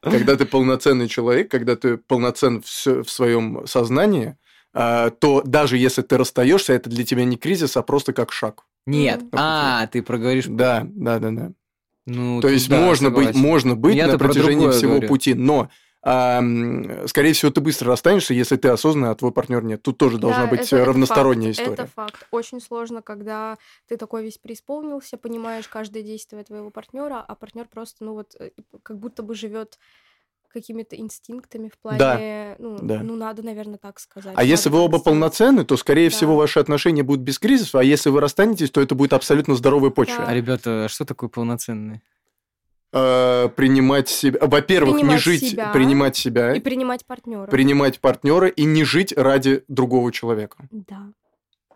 [0.00, 4.36] Когда, ты, полноценный человек, когда ты полноцен в, своем сознании,
[4.72, 8.62] а, то даже если ты расстаешься, это для тебя не кризис, а просто как шаг.
[8.86, 9.22] Нет.
[9.32, 10.46] А, ты проговоришь.
[10.46, 11.52] Да, да, да, да.
[12.08, 15.08] Ну, То есть да, можно быть, можно быть Я-то на про протяжении всего говорю.
[15.08, 15.68] пути, но
[16.00, 16.40] а,
[17.06, 19.82] скорее всего, ты быстро расстанешься, если ты осознанно, а твой партнер нет.
[19.82, 21.82] Тут тоже должна Да, быть это- это равносторонняя факт, история.
[21.82, 22.26] Это факт.
[22.30, 28.04] Очень сложно, когда ты такой весь преисполнился, понимаешь каждое действие твоего партнера, а партнер просто,
[28.04, 28.50] ну вот, э,
[28.82, 29.78] как будто бы живет
[30.48, 33.02] какими-то инстинктами в плане, ну, да.
[33.02, 34.34] ну, надо, наверное, так сказать.
[34.36, 36.16] А если надо вы так оба полноценны, то, скорее Да.
[36.16, 39.90] всего, ваши отношения будут без кризисов, а если вы расстанетесь, то это будет абсолютно здоровой
[39.90, 40.16] почве.
[40.18, 42.02] А, ребята, а что такое полноценный?
[42.90, 44.38] Э, принимать себя...
[44.40, 45.70] Во-первых, не Принимать жить, себя.
[45.72, 47.46] принимать себя, И принимать партнера.
[47.46, 50.66] принимать партнера и не жить ради другого человека.
[50.70, 51.12] Да.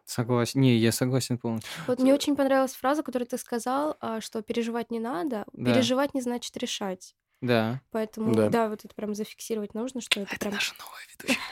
[0.06, 0.60] Согласен.
[0.60, 1.70] Не, я согласен полностью.
[1.86, 5.44] Вот мне очень понравилась фраза, которую ты сказал, а, что переживать не надо.
[5.52, 5.72] Да.
[5.72, 7.14] Переживать не значит решать.
[7.42, 7.80] Да.
[7.90, 8.48] Поэтому, Да.
[8.48, 10.54] да, вот это прям зафиксировать нужно, что это, прям...
[10.54, 11.40] наша новая ведущая.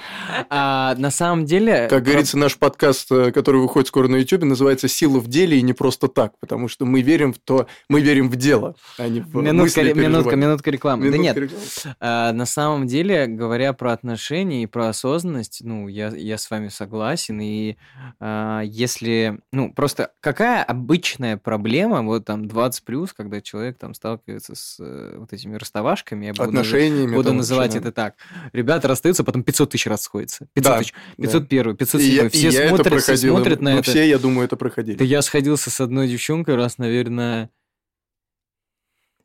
[0.48, 1.88] А, на самом деле...
[1.88, 5.62] Как говорится, наш подкаст, э, который выходит скоро на YouTube, называется «Сила в деле» и
[5.62, 9.20] не просто так, потому что мы верим в то, мы верим в дело, а не
[9.20, 11.10] в Минутка, мысли минутка, минутка рекламы.
[11.10, 11.64] да нет, рекламы.
[11.98, 16.68] А, на самом деле, говоря про отношения и про осознанность, ну, я, я с вами
[16.68, 17.40] согласен.
[17.40, 17.76] И
[18.20, 24.54] а, если, ну, просто какая обычная проблема, вот там 20 плюс, когда человек там сталкивается
[24.54, 27.14] с э, вот этими расставашками, я буду, Отношениями.
[27.14, 28.14] буду там называть это так.
[28.52, 30.46] Ребята расстаются, потом 500 тысяч раз сходятся.
[30.54, 31.22] 500 Да, тысяч, да.
[31.24, 32.14] 501, И 507.
[32.14, 33.90] я, и все я это смотрят, все проходил, смотрят на мы это.
[33.90, 34.96] все, я думаю, это проходили.
[34.96, 37.50] Да я сходился с одной девчонкой раз, наверное,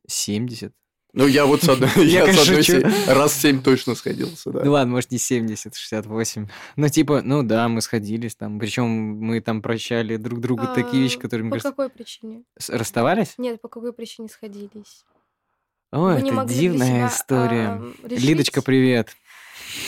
[0.08, 0.74] 70.
[1.18, 4.52] Ну, я вот с одной, Я, я с конечно, одной се- раз семь точно сходился,
[4.52, 4.64] да.
[4.66, 6.48] Ну ладно, может не 70, 68.
[6.76, 8.60] Ну типа, ну да, мы сходились там.
[8.60, 12.44] Причем мы там прощали друг другу такие вещи, А, которые, мне По кажется, какой причине?
[12.68, 13.36] расставались?
[13.38, 15.06] Нет, по какой причине сходились?
[15.92, 17.68] О, не это дивная себя, история.
[17.70, 18.26] а, решить?
[18.26, 19.16] Лидочка, привет.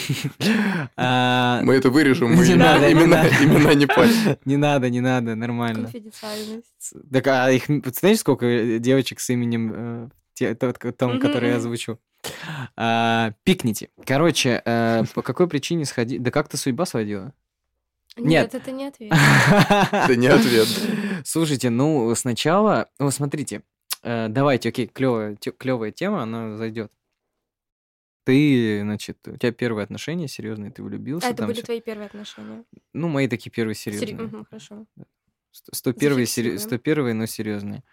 [0.97, 3.73] А, Мы это вырежем, мы имена, не имена
[4.45, 5.83] не надо, не надо, нормально.
[5.83, 6.93] Конфиденциальность.
[7.11, 10.55] Так, а их, м, знаете, сколько э, девочек с именем э,
[10.97, 11.99] том, который я озвучу?
[12.75, 13.89] А, Пикните.
[14.05, 16.21] Короче, э, по какой причине сходить?
[16.21, 17.33] Да как-то судьба сводила.
[18.17, 18.51] Нет.
[18.51, 19.13] Нет, это не ответ.
[19.91, 20.67] Это не ответ.
[21.23, 23.61] Слушайте, ну сначала, ну смотрите,
[24.03, 26.91] э, давайте, окей, клевая, клевая тема, она зайдет.
[28.25, 31.27] Ты, значит, у тебя первые отношения серьезные, ты влюбился.
[31.27, 31.63] А это были всё.
[31.63, 32.65] твои первые отношения?
[32.93, 34.27] Ну, мои такие первые Сери- серьезные.
[34.27, 34.85] Мгм, Хорошо.
[35.51, 36.59] 101 Зафиксируем.
[36.59, 37.83] 101 но серьезные.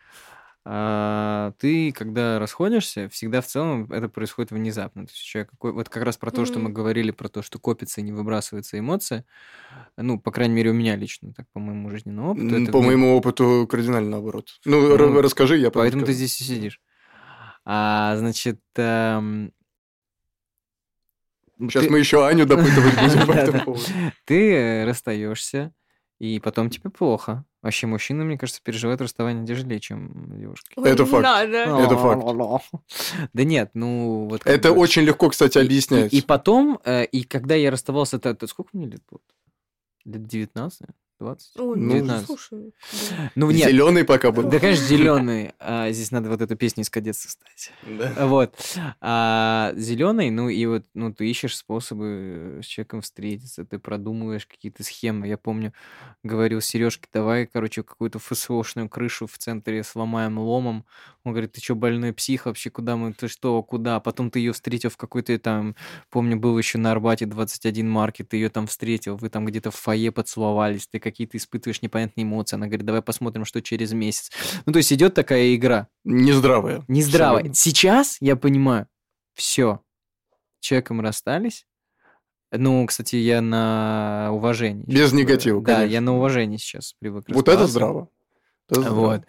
[0.66, 5.04] А, ты, когда расходишься, всегда в целом это происходит внезапно.
[5.06, 7.58] То есть человек какой, вот как раз про то, что мы говорили, про то, что
[7.58, 9.26] копится и не выбрасывается эмоция.
[9.98, 12.62] Ну, по крайней мере, у меня лично, так по моему жизненному опыту.
[12.62, 14.58] Это По вне- моему опыту кардинально наоборот.
[14.64, 16.16] Ну, Ну, ра- расскажи, я Поэтому ты скажу.
[16.26, 16.80] здесь и сидишь.
[17.66, 19.52] А, значит, эм,
[21.60, 23.84] Сейчас ты- мы еще Аню допытывать будем по этому поводу.
[24.24, 25.72] ты расстаешься,
[26.18, 27.44] и потом тебе плохо.
[27.64, 30.74] Вообще, мужчины, мне кажется, переживают расставание тяжелее, чем девушки.
[30.76, 31.22] Ой, Это факт.
[31.22, 31.56] надо.
[31.56, 32.70] Это факт.
[33.32, 34.42] Да нет, ну вот.
[34.44, 36.12] Это бы- очень легко, кстати, объяснять.
[36.12, 39.20] И, и потом, э, и когда я расставался, это, это сколько мне лет было?
[40.04, 40.88] Лет 19,
[41.20, 41.56] 20?
[41.58, 42.26] Ой, Ну, 19.
[42.26, 42.72] слушай.
[43.10, 43.32] да.
[43.34, 43.68] Ну, нет.
[43.68, 44.44] Зеленый пока был.
[44.44, 45.52] Да, конечно, зеленый.
[45.66, 47.72] А, здесь надо вот эту песню из кадетства ставить.
[47.98, 48.26] Да.
[48.26, 48.54] Вот.
[49.00, 54.46] А, зеленый, ну и вот, ну, ты ищешь способы э, с человеком встретиться, ты продумываешь
[54.46, 55.26] какие-то схемы.
[55.26, 55.72] Я помню,
[56.22, 60.84] говорил Сережке, давай, короче, какую-то ФСОшную крышу в центре сломаем ломом.
[61.24, 63.98] Он говорит, ты что, больной псих вообще, куда мы, ты что, куда?
[64.00, 65.74] Потом ты ее встретил в какой-то там,
[66.10, 69.76] помню, был еще на Арбате 21 маркет, ты ее там встретил, вы там где-то в
[69.76, 72.56] фойе поцеловались, ты какие-то испытываешь непонятные эмоции.
[72.56, 74.32] Она говорит, давай посмотрим, что через месяц.
[74.66, 75.86] Ну, то есть идет такая игра.
[76.02, 76.84] Нездравая.
[76.88, 77.54] Абсолютно.
[77.54, 78.88] Сейчас я понимаю,
[79.34, 79.80] все,
[80.60, 81.66] человеком расстались.
[82.50, 84.84] Ну, кстати, я на уважении.
[84.86, 85.92] Без сейчас, негатива, Да, конечно.
[85.92, 88.08] я на уважении сейчас привык Вот это здраво.
[88.68, 88.94] Это здраво.
[88.94, 89.22] Вот.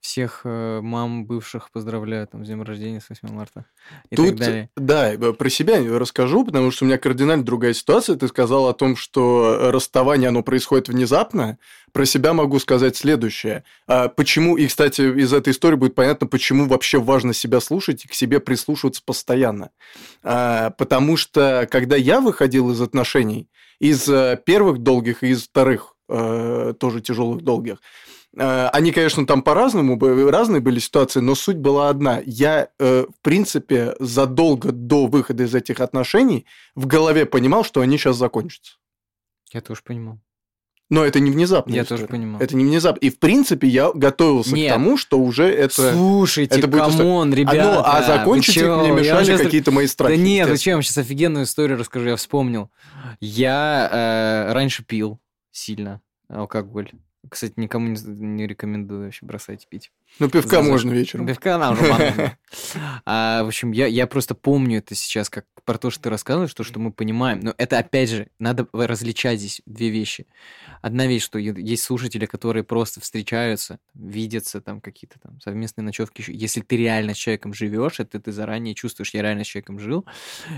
[0.00, 3.66] Всех э, мам бывших поздравляю там с днем рождения, с 8 марта
[4.08, 4.70] и Тут, так далее.
[4.74, 8.16] да, про себя расскажу, потому что у меня кардинально другая ситуация.
[8.16, 11.58] Ты сказал о том, что э, расставание, оно происходит внезапно.
[11.92, 13.64] Про себя могу сказать следующее.
[13.86, 18.08] А Почему, и, кстати, из этой истории будет понятно, почему вообще важно себя слушать и
[18.08, 19.70] к себе прислушиваться постоянно.
[20.22, 25.94] А, Потому что, когда я выходил из отношений, из э, первых долгих и из вторых
[26.08, 27.78] тоже тяжелых долгих,
[28.36, 29.98] Они, конечно, там по-разному,
[30.30, 32.20] разные были ситуации, но суть была одна.
[32.24, 37.98] Я, э, в принципе, задолго до выхода из этих отношений в голове понимал, что они
[37.98, 38.74] сейчас закончатся.
[39.52, 40.20] Я тоже понимал.
[40.90, 41.72] Но это не внезапно.
[41.72, 42.40] Я тоже понимал.
[42.40, 42.98] Это не внезапно.
[42.98, 44.72] И, в принципе, я готовился Нет.
[44.72, 45.92] к тому, что уже это...
[45.92, 47.72] Слушайте, это будет come on, А, ребята.
[47.74, 50.16] ну, а закончить их мне мешали щас- какие-то мои страхи.
[50.16, 50.82] Да нет, зачем?
[50.82, 52.70] Сейчас офигенную историю расскажу, я вспомнил.
[53.20, 53.88] Я
[54.48, 55.20] э, раньше пил
[55.52, 56.90] сильно алкоголь.
[57.28, 59.92] Кстати, никому не, не рекомендую вообще бросать пить.
[60.18, 61.26] Ну, пивка За- можно вечером.
[61.26, 62.36] Пивка нам рвануло.
[63.06, 66.52] А, в общем, я, я просто помню это сейчас как про то, что ты рассказываешь,
[66.52, 67.40] то, что мы понимаем.
[67.40, 70.26] Но это, опять же, надо различать здесь две вещи.
[70.82, 76.24] Одна вещь, что есть слушатели, которые просто встречаются, видятся, там какие-то там совместные ночевки.
[76.26, 80.04] Если ты реально с человеком живешь, это ты заранее чувствуешь, я реально с человеком жил,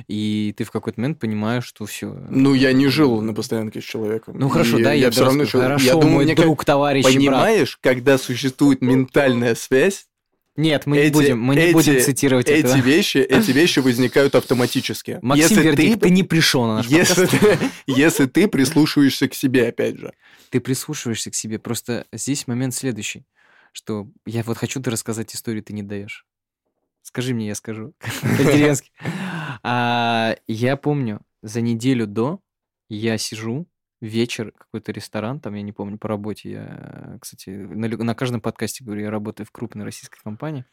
[0.09, 2.07] и ты в какой-то момент понимаешь, что все.
[2.31, 4.39] Ну, я не жил на постоянке с человеком.
[4.39, 5.45] Ну, хорошо, И да, я, все равно...
[5.45, 7.17] хорошо, я думаю, мой друг, товарищ, и брат.
[7.19, 8.81] Понимаешь, когда существует
[9.43, 10.07] ментальная связь,
[10.55, 12.77] Нет, мы Эти- не будем, мы не эти- будем цитировать эти этого.
[12.83, 15.19] вещи, эти вещи возникают автоматически.
[15.23, 17.59] Максим если Вердик, ты, ты, не пришел на наш если, подкаст.
[17.61, 20.13] ты, если ты прислушиваешься к себе, опять же.
[20.51, 21.59] Ты прислушиваешься к себе.
[21.59, 23.25] Просто здесь момент следующий,
[23.73, 26.27] что я вот хочу ты рассказать историю, ты не даешь.
[27.01, 27.95] Скажи мне, я скажу.
[28.21, 28.91] По-деревенски.
[29.63, 32.41] А, Я помню, за неделю до
[32.91, 33.67] я сижу,
[34.03, 36.51] вечер, какой-то ресторан, там, я не помню, по работе.
[36.51, 40.65] Я, кстати, на, на каждом подкасте говорю, я работаю в крупной российской компании.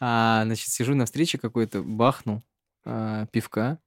[0.00, 2.42] А, значит, сижу на встрече какой-то, бахнул
[2.84, 3.78] а, пивка,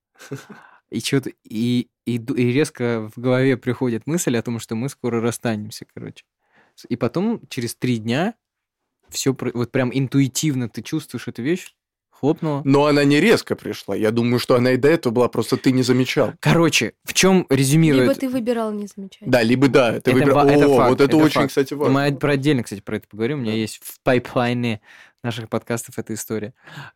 [0.89, 5.19] и что-то, и, и, и резко в голове приходит мысль о том, что мы скоро
[5.19, 6.23] расстанемся, короче.
[6.87, 8.35] И потом, через три дня,
[9.09, 11.75] все, вот прям интуитивно ты чувствуешь эту вещь,
[12.23, 12.61] хлопнуло.
[12.63, 13.97] Но она не резко пришла.
[13.97, 16.31] Я думаю, что она и до этого была, просто ты не замечал.
[16.39, 18.17] Короче, в чем Либо резюмирует...
[18.19, 19.29] ты выбирал не замечать.
[19.29, 20.45] Да, либо да, ты Это выбирал.
[20.45, 21.47] ва- это О, факт, вот это, это очень, факт.
[21.49, 21.93] кстати, важно.
[22.11, 23.39] Мы про отдельно, кстати, про это поговорим.
[23.39, 23.57] У меня Да.
[23.57, 24.79] есть в пайплайне
[25.21, 26.53] наших подкастов эта история.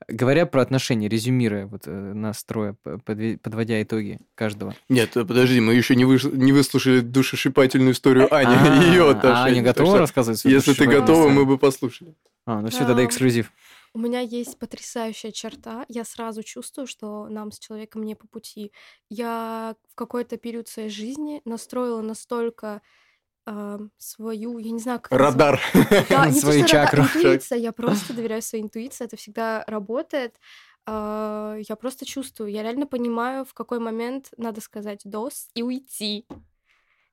[0.08, 2.76] Говоря про отношения, резюмируя вот э, нас трое,
[3.42, 4.76] подводя итоги каждого.
[4.88, 9.12] Нет, э, подожди, мы еще не, выш- не выслушали душесшипательную историю Ани и ее А,
[9.12, 9.58] отношений.
[9.60, 10.40] Аня готова рассказывать?
[10.40, 12.16] свою Если ты готова, мы бы послушали.
[12.46, 13.52] А, ну все, тогда эксклюзив.
[13.98, 15.84] У меня есть потрясающая черта.
[15.88, 18.72] Я сразу чувствую, что нам с человеком не по пути.
[19.10, 22.84] Я в какой-то период своей жизни настроила настолько
[23.48, 25.60] а, свою, я не знаю, как Радар.
[26.10, 27.02] Да, не радар, чакру.
[27.06, 27.58] интуиция.
[27.58, 29.04] Я просто доверяю своей интуиции.
[29.04, 30.40] Это всегда работает.
[30.86, 32.52] А, Я просто чувствую.
[32.52, 36.28] Я реально понимаю, в какой момент надо сказать «дос» и уйти.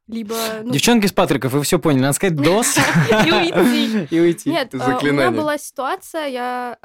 [0.07, 0.35] Либо...
[0.63, 2.77] ну, Девчонки с Патриков, вы все поняли, надо сказать дос
[3.11, 4.07] И уйти.
[4.15, 4.51] и уйти.
[4.51, 6.79] Нет, а, у меня была ситуация, я,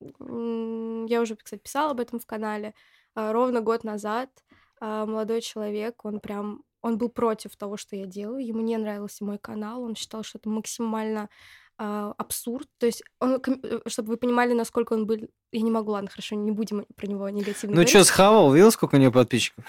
[0.00, 2.74] я уже, кстати, писала об этом в канале,
[3.14, 4.30] а, ровно год назад
[4.80, 9.24] а, молодой человек, он прям, он был против того, что я делаю, ему не нравился
[9.24, 11.28] мой канал, он считал, что это максимально
[11.76, 15.16] абсурд, то есть, он, э, чтобы вы понимали, насколько он был,
[15.50, 18.94] я не могу, ладно, хорошо, не будем про него негативно Ну что, схавал, видел, сколько
[18.94, 19.64] у него подписчиков?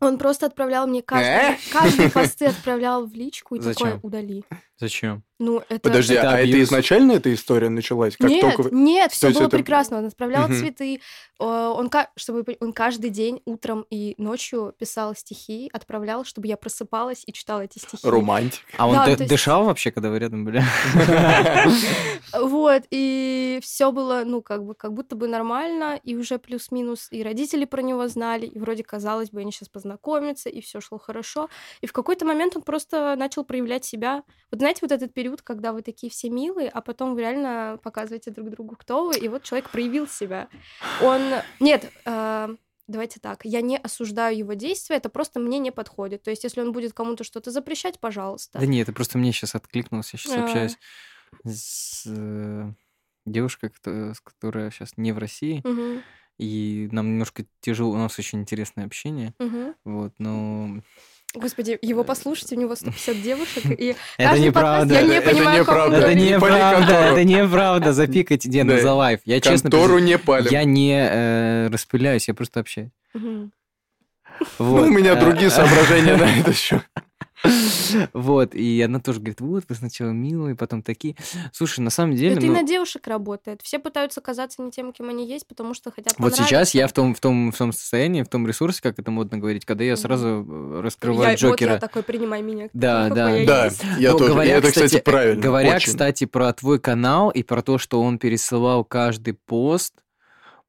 [0.00, 1.56] Он просто отправлял мне Э?
[1.72, 4.00] каждый, посты отправлял в личку и Зачем?
[4.02, 4.44] удали.
[4.76, 5.22] Зачем?
[5.38, 5.78] Ну, это...
[5.80, 6.68] Подожди, это а это абьюз.
[6.68, 8.16] изначально эта история началась?
[8.16, 8.74] Как нет, только...
[8.74, 9.98] нет, все было это- прекрасно.
[9.98, 10.56] Он отправлял Мгм.
[10.58, 11.00] цветы.
[11.38, 17.32] Он, чтобы он каждый день утром и ночью писал стихи, отправлял, чтобы я просыпалась и
[17.32, 18.08] читала эти стихи.
[18.08, 18.62] Романтик.
[18.76, 20.62] А он Да, то есть- дышал вообще, когда вы рядом были?
[22.32, 27.22] Вот, и все было, ну, как бы, как будто бы нормально, и уже плюс-минус, и
[27.22, 31.48] родители про него знали, и вроде казалось бы, они сейчас познакомятся, и все шло хорошо.
[31.80, 34.22] И в какой-то момент он просто начал проявлять себя.
[34.50, 38.30] Вот знаете, вот этот период, когда вы такие все милые, а потом вы реально показываете
[38.30, 40.48] друг другу, кто вы, и вот человек проявил себя.
[41.02, 41.22] Он...
[41.60, 42.56] Нет, э,
[42.86, 46.22] давайте так, я не осуждаю его действия, это просто мне не подходит.
[46.22, 48.58] То есть, если он будет кому-то что-то запрещать, пожалуйста.
[48.58, 50.12] Да нет, это просто мне сейчас откликнулось.
[50.12, 50.44] Я сейчас А.
[50.44, 50.78] общаюсь
[51.44, 52.72] с э,
[53.26, 53.72] девушкой,
[54.22, 56.02] которая сейчас не в России, Мгм,
[56.38, 59.74] и нам немножко тяжело, у нас очень интересное общение, мгм.
[59.84, 60.82] вот, но
[61.34, 64.94] Господи, его послушайте, у него 150 девушек, и это неправда.
[64.94, 65.96] я не Это понимаю, неправда.
[65.96, 68.78] Это неправда, это неправда, запикайте, Ден, Да.
[68.80, 69.20] за лайф.
[69.24, 70.50] Я честно Контору не палим.
[70.50, 72.90] я не э, распыляюсь, я просто общаюсь.
[73.14, 73.50] Ну,
[74.58, 76.82] у меня э, другие соображения на это счет.
[78.12, 81.16] Вот, и она тоже говорит, вот, вы сначала милые, потом такие.
[81.52, 82.32] Слушай, на самом деле...
[82.32, 83.60] Это и ну, на девушек работает.
[83.62, 86.92] Все пытаются казаться не тем, кем они есть, потому что хотят Вот сейчас я в
[86.92, 89.96] том, в, том, в том состоянии, в том ресурсе, как это модно говорить, когда я
[89.96, 91.72] сразу э, раскрываю Я- Вот Джокера.
[91.74, 92.68] я такой, принимай меня.
[92.72, 93.30] Да, да.
[93.36, 93.84] я Да, есть.
[93.98, 94.32] я Но тоже.
[94.32, 95.42] Говоря, это, кстати, правильно.
[95.42, 95.92] Говоря, очень.
[95.92, 99.94] кстати, про твой канал и про то, что он пересылал каждый пост,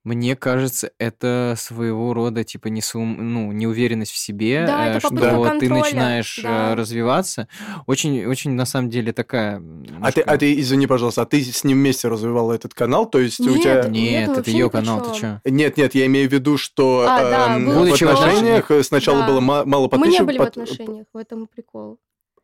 [0.05, 5.09] мне кажется, это своего рода типа несум, ну, неуверенность в себе, Да, э, это что
[5.09, 6.75] попытка ты начинаешь э, да.
[6.75, 7.47] развиваться.
[7.87, 9.57] Очень, очень на самом деле такая.
[9.57, 13.05] А ты, немножко- а ты, извини, пожалуйста, а ты с ним вместе развивал этот канал?
[13.09, 13.84] То есть у Нет, тебя...
[13.89, 15.41] нет, Нет, это ее при канал, ты чё?
[15.43, 19.27] Нет, нет, я имею в виду, что А, да, эм, в отношениях э, сначала Да.
[19.27, 20.19] было ма- мало Мы подписчиков.
[20.21, 21.97] не были в отношениях, в этом и прикол.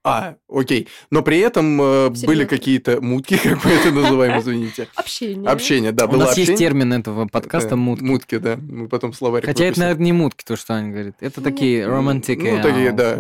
[0.03, 0.87] А, окей.
[1.11, 4.87] Но при этом э, были какие-то мутки, как мы это называем, извините.
[4.95, 5.47] Общение.
[5.47, 6.47] Общение, да, У нас общение.
[6.47, 8.03] есть термин этого подкаста Да, мутки.
[8.03, 8.57] Мутки, да.
[8.57, 9.83] Мы потом словарик Хотя это, выпустим.
[9.83, 11.15] наверное, не мутки, то, что Аня говорит.
[11.19, 12.49] Это Ну, такие ну, романтики.
[12.49, 13.15] ну, такие, да.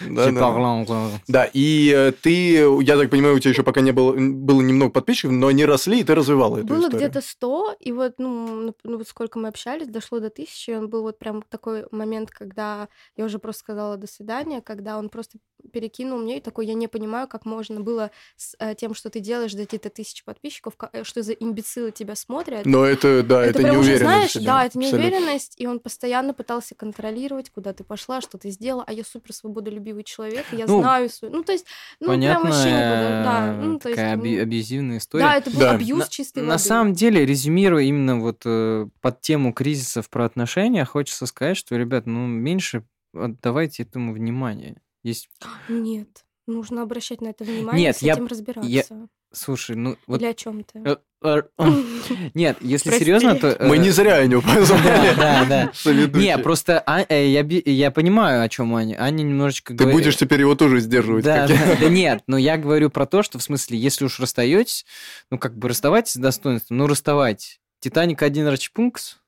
[0.00, 1.10] Да, да.
[1.26, 4.92] Да, и э, ты, я так понимаю, у тебя еще пока не было, было немного
[4.92, 8.74] подписчиков, но они росли, и ты развивала эту Было где-то 100, и вот, ну, нап-
[8.84, 12.30] ну, вот сколько мы общались, дошло до тысячи, и он был вот прям такой момент,
[12.30, 15.38] когда я уже просто сказала «до свидания», когда он просто
[15.72, 19.20] перекинул мне, и такой, я не понимаю, как можно было с э, тем, что ты
[19.20, 22.66] делаешь, дойти до тысячи подписчиков, э, что за имбецилы тебя смотрят.
[22.66, 24.02] Но это, да, это, прям уже, неуверенность.
[24.02, 28.50] знаешь, видимо, да, это неуверенность, и он постоянно пытался контролировать, куда ты пошла, что ты
[28.50, 31.34] сделала, а я супер свободолюбивый человек, я Ну, знаю свою...
[31.34, 31.66] Ну, то есть,
[32.00, 32.78] ну, прям Понятно, вообще не
[33.24, 33.58] да.
[33.62, 35.24] Ну, то есть, такая аби- ну, абьюзивная история.
[35.24, 35.70] да, это был Да.
[35.72, 36.58] абьюз На- чистой На воды.
[36.62, 42.06] самом деле, резюмируя именно вот э, под тему кризисов про отношения, хочется сказать, что, ребят,
[42.06, 42.84] ну, меньше
[43.14, 44.76] отдавайте этому внимания.
[45.04, 45.28] Есть...
[45.68, 48.68] Нет, нужно обращать на это внимание, Нет, с я- этим разбираться.
[48.68, 48.84] я-
[49.32, 50.20] Слушай, ну, вот...
[50.20, 50.78] Или о чем ты?
[50.84, 51.64] э, э, э,
[52.34, 53.04] Нет, если Прости.
[53.04, 53.56] серьезно, то...
[53.60, 55.14] Мы не зря Да, позвали.
[55.16, 55.72] да, да.
[56.18, 58.94] Не, просто А- я, я понимаю, о чем Аня.
[59.02, 61.24] Аня немножечко Ты говорит- будешь теперь его тоже сдерживать.
[61.24, 61.48] Да
[61.88, 64.86] нет, но я говорю про то, что в смысле, если уж расстаетесь,
[65.32, 67.60] ну как бы расставайтесь с достоинством, ну расставайтесь.
[67.80, 69.18] Титаник один рачпункс.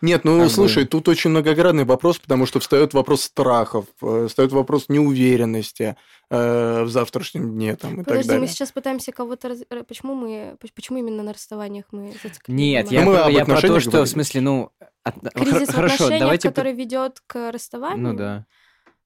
[0.00, 4.26] Нет, ну Как бы- слушай, тут очень многогранный вопрос, потому что встает вопрос страхов, э,
[4.28, 5.96] встает вопрос неуверенности
[6.30, 8.42] э, в завтрашнем дне там, и так Подожди, далее.
[8.42, 9.48] мы сейчас пытаемся кого-то...
[9.48, 10.56] раз- р- Почему мы...
[10.60, 12.14] поч- Почему именно на расставаниях мы?
[12.48, 14.70] Нет, я, Ну, мы про, об я про то, что в смысле, ну...
[15.02, 16.48] от- Кризис хор- в хорошо, отношениях, давайте...
[16.48, 18.08] который ведет к расставанию.
[18.12, 18.46] Ну да,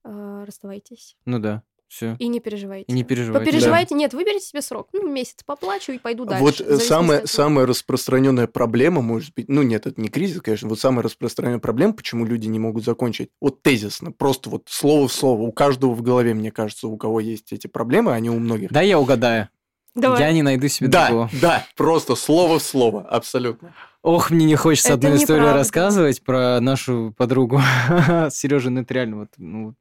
[0.05, 1.17] э, расставайтесь.
[1.25, 2.17] ну да, все.
[2.19, 2.85] И не переживайте.
[2.89, 3.45] И не переживайте.
[3.45, 4.89] Попереживайте, нет, выберите себе срок.
[4.93, 6.43] Ну, месяц поплачу и пойду дальше.
[6.43, 10.81] Вот э, самая, самая распространенная проблема, может быть, ну нет, это не кризис, конечно, вот
[10.81, 15.43] самая распространенная проблема, почему люди не могут закончить, вот тезисно, просто вот слово в слово,
[15.43, 18.73] у каждого в голове, мне кажется, у кого есть эти проблемы, они у многих.
[18.73, 19.49] Да, я угадаю.
[19.95, 20.21] Давай.
[20.21, 21.31] Я не найду себе Да, другого.
[21.41, 23.73] да, просто слово в слово, абсолютно.
[24.03, 25.59] Ох, мне не хочется Это одну историю неправда.
[25.61, 27.61] рассказывать про нашу подругу
[28.31, 29.75] Сережа, ну это реально вот, ну, вот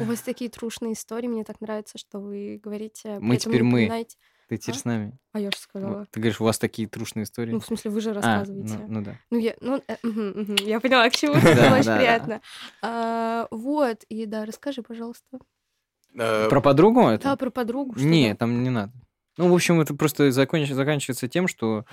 [0.00, 3.18] У вас такие трушные истории, мне так нравится, что вы говорите.
[3.20, 3.88] Мы теперь мы.
[4.48, 4.78] ты теперь А?
[4.78, 5.18] с нами.
[5.32, 5.98] А я же сказала.
[6.00, 7.52] Вот Ты говоришь, у вас такие трушные истории.
[7.52, 8.78] Ну, в смысле, вы же А, рассказываете.
[8.78, 9.18] ну, ну да.
[9.30, 9.96] Ну, я, ну, э,
[10.64, 12.40] я поняла, к чему это Да, было очень приятно.
[12.82, 15.38] А, вот, и да, расскажи, пожалуйста.
[16.14, 17.24] Э, Про подругу это?
[17.24, 17.98] Да, про подругу.
[17.98, 18.92] Не, там не надо.
[19.38, 21.84] Ну, в общем, это просто законч- заканчивается тем, что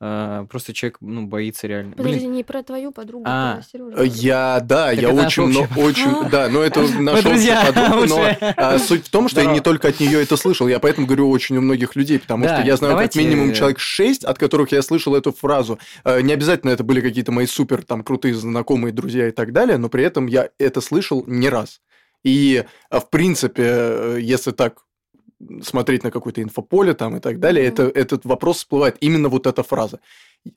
[0.00, 1.94] э, просто человек ну, боится реально.
[1.94, 3.90] Подожди, Блин, не про твою подругу, А, про Сережу.
[3.96, 8.52] э, Я, да, Так я очень, но, очень, да, но это наша общая подруга, но
[8.56, 11.28] а, суть в том, что я не только от нее это слышал, я поэтому говорю
[11.30, 14.38] очень у многих людей, потому Да, что я знаю давайте- как минимум человек шесть, от
[14.38, 15.78] которых я слышал эту фразу.
[16.04, 19.76] Э, Не обязательно это были какие-то мои супер там крутые знакомые, друзья и так далее,
[19.76, 21.80] но при этом я это слышал не раз.
[22.24, 24.78] И, э, в принципе, если так
[25.62, 27.72] смотреть на какое-то инфополе там и так далее, Мгм.
[27.88, 28.96] это, этот вопрос всплывает.
[29.00, 30.00] Именно вот эта фраза.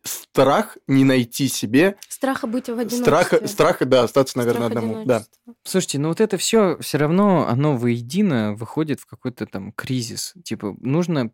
[0.04, 3.04] Страх не найти себе, Страха быть в одиночестве.
[3.04, 5.06] страха, страха, да, остаться, наверное, Страх одному.
[5.06, 5.24] Да.
[5.64, 10.34] Слушайте, ну вот это все все равно, оно воедино выходит в какой-то там кризис.
[10.44, 11.32] Типа, нужно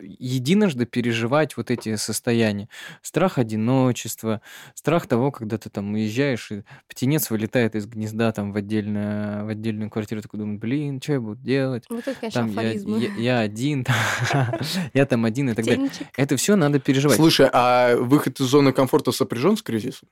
[0.00, 2.68] единожды переживать вот эти состояния.
[3.02, 4.40] Страх одиночества,
[4.74, 9.48] страх того, когда ты там уезжаешь, и птенец вылетает из гнезда там в, отдельную, в
[9.48, 11.84] отдельную квартиру, такой думает, блин, что я буду делать?
[11.88, 13.84] Вот это, конечно, Там я, я- я один,
[14.94, 15.90] я там один и так далее.
[16.16, 17.16] Это все надо переживать.
[17.16, 20.08] Слушай, а выход из зоны комфорта сопряжен с кризисом?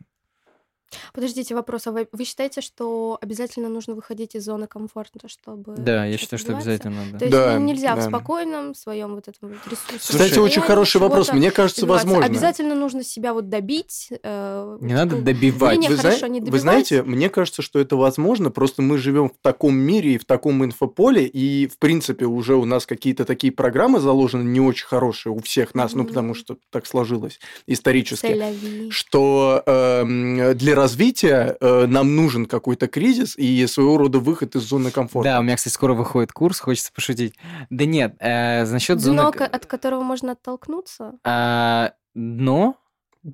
[1.12, 1.86] Подождите, вопрос.
[1.86, 5.74] А вы, вы считаете, что обязательно нужно выходить из зоны комфорта, чтобы...
[5.76, 6.70] Да, я считаю, что добиваться?
[6.70, 7.18] обязательно надо.
[7.18, 8.01] То есть Да, ну, нельзя да.
[8.01, 9.99] в спокойном своем вот этом вот ресурсе.
[9.99, 11.32] Кстати, очень хороший вопрос.
[11.32, 12.24] Мне кажется, возможно.
[12.24, 14.09] Обязательно нужно себя вот добить.
[14.22, 15.78] э, Не надо ну, добивать.
[15.88, 16.61] Вы, хорошо, зна- не вы добивать.
[16.62, 20.64] знаете, мне кажется, что это возможно, просто мы живем в таком мире и в таком
[20.64, 25.41] инфополе, и, в принципе, уже у нас какие-то такие программы заложены не очень хорошие у
[25.41, 26.09] всех нас, ну, Мгм.
[26.09, 28.91] потому что так сложилось исторически.
[28.91, 34.91] Что эм, для развития э, нам нужен какой-то кризис и своего рода выход из зоны
[34.91, 35.31] комфорта.
[35.31, 37.35] Да, у меня, кстати, скоро выходит курс, хочется пошутить.
[37.70, 39.18] Да нет, э, насчет зоны...
[39.18, 41.14] Дно, от которого можно оттолкнуться.
[41.24, 42.76] А, дно?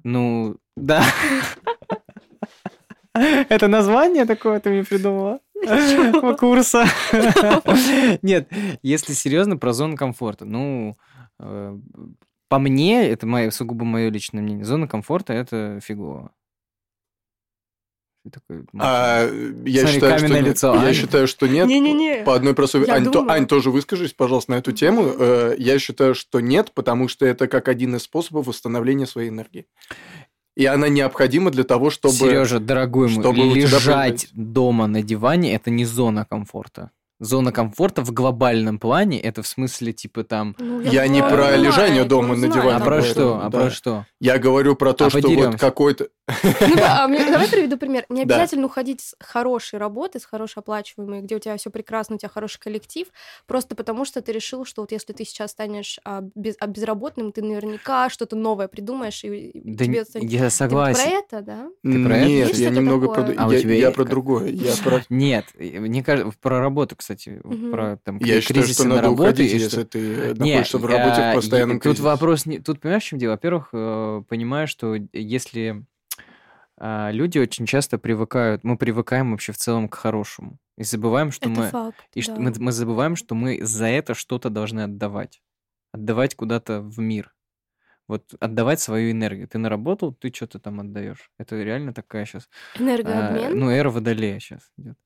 [0.05, 1.05] Ну, да.
[3.15, 5.41] Это название такое ты мне придумала?
[6.39, 6.85] Курса.
[8.23, 8.49] Нет,
[8.83, 10.97] если серьезно про зону комфорта, ну,
[11.39, 11.79] э,
[12.49, 16.33] по мне, это мое, сугубо мое личное мнение, зона комфорта это фигово.
[18.31, 19.23] Такой, А,
[19.65, 20.95] я, Смотри, считаю, что лицо, я Ань.
[20.95, 21.67] считаю, что нет.
[21.67, 22.23] Не-не-не.
[22.25, 22.87] По одной простой...
[22.87, 23.29] Я Ань, то-.
[23.29, 25.13] Ань, тоже выскажись, пожалуйста, на эту тему.
[25.19, 29.67] Э, Я считаю, что нет, потому что это как один из способов восстановления своей энергии.
[30.57, 32.15] И она необходима для того, чтобы...
[32.15, 36.91] Сережа, дорогой мой, чтобы лежать дома на диване это не зона комфорта.
[37.19, 40.55] Зона комфорта в глобальном плане, это в смысле, типа, там...
[40.59, 42.77] Ну, Я не понимаю, про лежание дома на диване.
[42.77, 43.41] А про что?
[43.43, 43.59] А да.
[43.59, 44.07] про что?
[44.21, 46.09] Я говорю про то, А что вот какой-то...
[46.29, 48.05] Ну а мне- давай приведу пример.
[48.09, 48.35] Не Да.
[48.35, 52.29] обязательно уходить с хорошей работы, с хорошей оплачиваемой, где у тебя все прекрасно, у тебя
[52.29, 53.07] хороший коллектив,
[53.47, 57.31] просто потому что ты решил, что вот если ты сейчас станешь а, без- а, безработным,
[57.31, 61.03] ты наверняка что-то новое придумаешь, и, Да тебе н- станет- я Ты согласен.
[61.05, 61.69] про это, да?
[61.85, 62.29] Ты про это?
[62.29, 63.23] Нет, Есть я немного про...
[63.23, 64.49] А я, тебя я есть про другое.
[64.49, 65.03] Я про...
[65.09, 69.23] Нет, мне кажется, про работу, кстати, про там Я считаю, что на надо работе.
[69.31, 72.03] уходить, если что- ты Не, находишься в работе а, в постоянном Тут кризисе.
[72.03, 73.33] вопрос, не, тут понимаешь, в чем дело?
[73.33, 75.85] Во-первых, э, понимаю, что если
[76.81, 80.59] люди очень часто привыкают, мы привыкаем вообще в целом к хорошему.
[80.77, 81.69] И забываем, что это мы...
[81.69, 81.97] факт.
[82.15, 82.41] И что да.
[82.41, 85.43] мы, мы забываем, что мы за это что-то должны отдавать.
[85.93, 87.36] Отдавать куда-то в мир.
[88.09, 89.49] Вот отдавать свою энергию.
[89.49, 91.31] Ты наработал, ты что-то там отдаешь.
[91.39, 92.49] Это реально такая сейчас...
[92.79, 93.59] Энергообмен.
[93.59, 94.97] ну, эра водолея сейчас идет.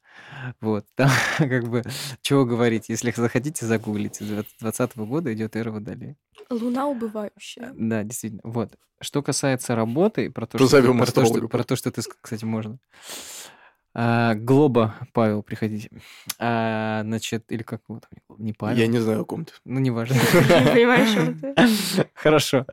[0.60, 0.84] Вот.
[0.96, 1.82] Там как бы...
[2.20, 2.88] Чего говорить?
[2.88, 4.24] Если захотите, загуглите.
[4.24, 6.16] С 2020 года идет эра водолея.
[6.50, 7.72] Луна убывающая.
[7.74, 8.42] Да, действительно.
[8.44, 8.76] Вот.
[9.00, 12.44] Что касается работы, про то, Позовем что, про, то, что, про то, что ты, кстати,
[12.44, 12.78] можно.
[13.92, 15.90] А, Глоба, Павел, приходите.
[16.38, 18.38] А, значит, или как его там?
[18.38, 18.78] Не Павел.
[18.78, 19.52] Я не знаю о ком ты.
[19.64, 20.14] Ну, неважно.
[20.14, 21.54] Не понимаю, о чём ты.
[22.14, 22.66] Хорошо.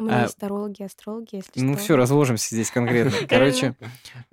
[0.00, 1.82] Мы А, астрологи, астрологи, если Ну, что.
[1.82, 3.12] все, разложимся здесь конкретно.
[3.28, 3.76] Короче,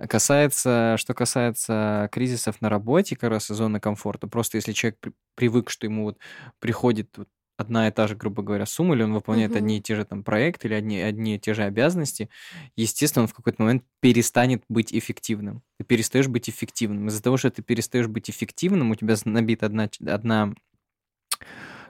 [0.08, 5.12] касается, что касается кризисов на работе, как раз и зоны комфорта, просто если человек при-
[5.36, 6.18] привык, что ему вот
[6.60, 9.58] приходит вот одна и та же, грубо говоря, сумма, или он выполняет Мгм.
[9.58, 12.28] одни и те же там проекты, или одни, одни и те же обязанности,
[12.76, 15.62] естественно, он в какой-то момент перестанет быть эффективным.
[15.78, 17.08] Ты перестаешь быть эффективным.
[17.08, 20.54] Из-за того, что ты перестаешь быть эффективным, у тебя набита одна, одна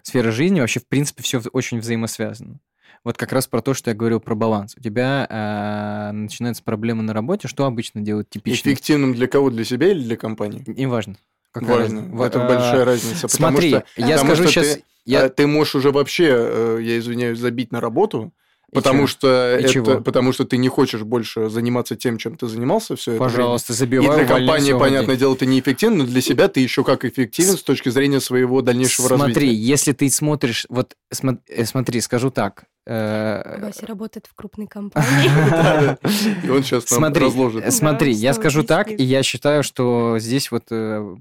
[0.03, 2.61] сфера жизни, вообще, в принципе, все очень взаимосвязано.
[3.03, 4.75] Вот как раз про то, что я говорил про баланс.
[4.77, 7.49] У тебя э, начинаются проблемы на работе.
[7.49, 8.71] Что обычно делают типично?
[8.71, 9.51] Эффективным для кого?
[9.51, 10.63] Для себя или для компании?
[10.67, 11.17] Неважно.
[11.55, 11.97] Какая Важно.
[12.01, 12.17] разница.
[12.17, 13.29] Во- Это а, большая разница.
[13.29, 14.67] потому Смотри, что- я потому скажу что сейчас...
[14.75, 15.25] ты- Я...
[15.25, 18.33] а, Ты можешь уже вообще, э, я извиняюсь, забить на работу,
[18.75, 20.01] потому что И это, чего?
[20.01, 23.33] потому что ты не хочешь больше заниматься тем, чем ты занимался все это время.
[23.37, 26.85] Пожалуйста, И забивай, для увольняйся, компании, понятное дело, ты неэффективен, но для себя ты еще
[26.85, 29.55] как эффективен с точки зрения своего дальнейшего Смотри, развития.
[29.55, 30.67] если ты смотришь...
[30.69, 32.65] Вот смо- э, смотри, скажу так.
[32.87, 35.97] э, Вася работает в крупной компании.
[36.47, 37.65] И он сейчас нам Смотри, разложит.
[37.65, 40.65] э, смотри, я скажу так, и я считаю, что здесь вот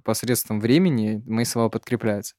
[0.04, 2.36] посредством времени мои слова подкрепляются.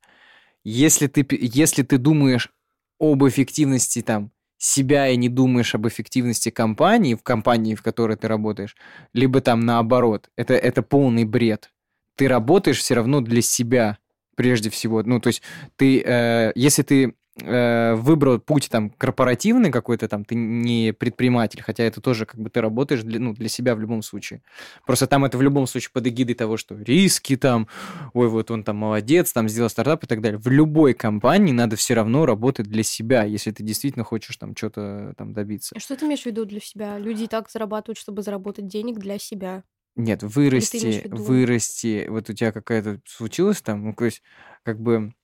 [0.65, 2.51] Если ты, если ты думаешь
[2.99, 8.29] об эффективности там себя и не думаешь об эффективности компании, в компании, в которой ты
[8.29, 8.77] работаешь,
[9.13, 11.71] либо там наоборот, это, это полный бред.
[12.17, 13.99] Ты работаешь все равно для себя
[14.37, 15.03] прежде всего.
[15.03, 15.43] Ну, то есть
[15.77, 21.85] ты, э, если ты э, выбрал путь там корпоративный какой-то там, ты не предприниматель, хотя
[21.85, 24.43] это тоже как бы ты работаешь для, ну, для себя в любом случае.
[24.87, 27.69] Просто там это в любом случае под эгидой того, что риски там,
[28.13, 30.39] ой, вот он там молодец, там сделал стартап и так далее.
[30.39, 35.15] В любой компании надо все равно работать для себя, если ты действительно хочешь там что-то
[35.17, 35.75] там добиться.
[35.77, 36.99] А Что ты имеешь в виду для себя?
[36.99, 39.65] Люди и так зарабатывают, чтобы заработать денег для себя.
[39.97, 44.23] Нет, вырасти, вырасти, вот у тебя какая-то случилось там, ну, то есть,
[44.65, 45.15] как бы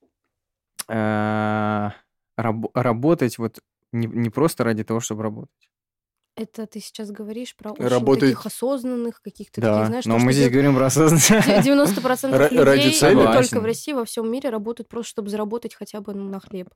[0.90, 1.90] э,
[2.36, 3.60] раб- работать вот
[3.92, 5.50] не, не просто ради того, чтобы работать.
[6.36, 10.24] Это ты сейчас говоришь про очень Работает- таких осознанных, каких-то Да, таких, знаешь, но то,
[10.24, 11.30] мы что здесь де- говорим про осознанность.
[11.30, 13.14] 90% Ра- людей, ради цели?
[13.16, 16.40] не только в России, во всем мире работают просто, чтобы заработать хотя бы ну, на
[16.40, 16.68] хлеб.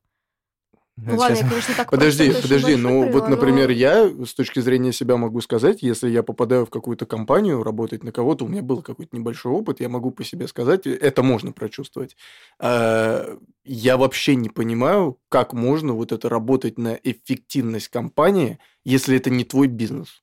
[0.96, 4.06] Ну, ладно, сейчас- я, конечно, так Подожди, просто, подожди, ну вот, привела, но- например, я
[4.24, 8.44] с точки зрения себя могу сказать, если я попадаю в какую-то компанию, работать на кого-то,
[8.44, 12.16] у меня был какой-то небольшой опыт, я могу по себе сказать, это можно прочувствовать.
[12.60, 13.36] А,
[13.66, 19.42] Я вообще не понимаю, как можно вот это работать на эффективность компании, если это не
[19.44, 20.22] твой бизнес.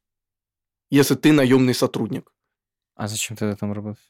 [0.92, 2.32] Если ты наемный сотрудник.
[2.96, 4.04] А зачем тогда там работать?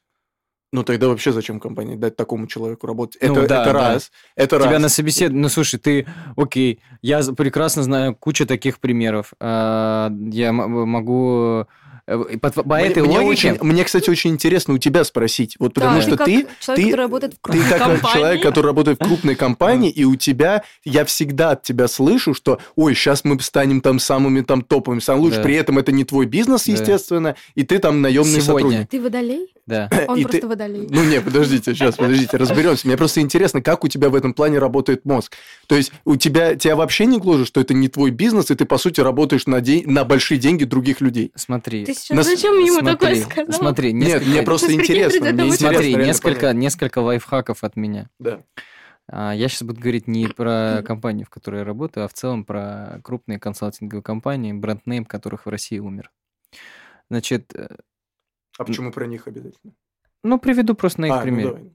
[0.71, 3.21] Ну тогда вообще зачем компании дать такому человеку работать?
[3.21, 3.79] Ну это, да, это да.
[3.79, 4.11] раз.
[4.35, 4.81] Это Тебя раз.
[4.81, 5.41] на собеседовании...
[5.41, 6.07] Ну, слушай, ты...
[6.37, 9.33] Окей, я прекрасно знаю кучу таких примеров.
[9.39, 11.67] А, Я могу...
[12.11, 13.53] э, По, по Мне- этой мне, логике...
[13.53, 15.55] очень, мне, кстати, очень интересно у тебя спросить.
[15.59, 18.13] Вот потому Да, что как ты, человек, ты- который работает в ты как компании.
[18.13, 22.59] человек, который работает в крупной компании, и у тебя, я всегда от тебя слышу, что,
[22.75, 25.37] ой, сейчас мы станем там самыми там топовыми, самым лучшим.
[25.39, 25.43] Да.
[25.43, 26.71] При этом это не твой бизнес, Да.
[26.73, 28.69] естественно, и ты там наемный Сегодня.
[28.69, 28.89] сотрудник.
[28.89, 29.47] Ты водолей?
[29.67, 29.89] Да.
[30.07, 30.87] Он И просто ты- водолей.
[30.89, 32.87] Ну не, подождите, сейчас, подождите, разберемся.
[32.87, 35.33] Мне просто интересно, как у тебя в этом плане работает мозг.
[35.67, 38.65] То есть у тебя тебя вообще не гложет, что это не твой бизнес, и ты
[38.65, 41.31] по сути работаешь на, день, на большие деньги других людей.
[41.35, 41.85] Смотри.
[41.85, 43.53] Ты сейчас Нас- зачем ему смотри, такое сказал?
[43.53, 44.29] Смотри, Нет, несколько...
[44.29, 45.19] мне просто интересно.
[45.21, 46.55] Мне интересно Смотри, реально несколько, понять.
[46.57, 48.09] несколько лайфхаков от меня.
[48.19, 48.43] Да.
[49.07, 52.45] А, Я сейчас буду говорить не про компанию, в которой я работаю, а в целом
[52.45, 56.11] про крупные консалтинговые компании, бренд-нейм которых в России умер.
[57.09, 57.67] Значит, э,
[58.57, 59.73] А почему про них обязательно?
[60.23, 61.47] ну, приведу просто на их А, ну примере.
[61.49, 61.71] давай.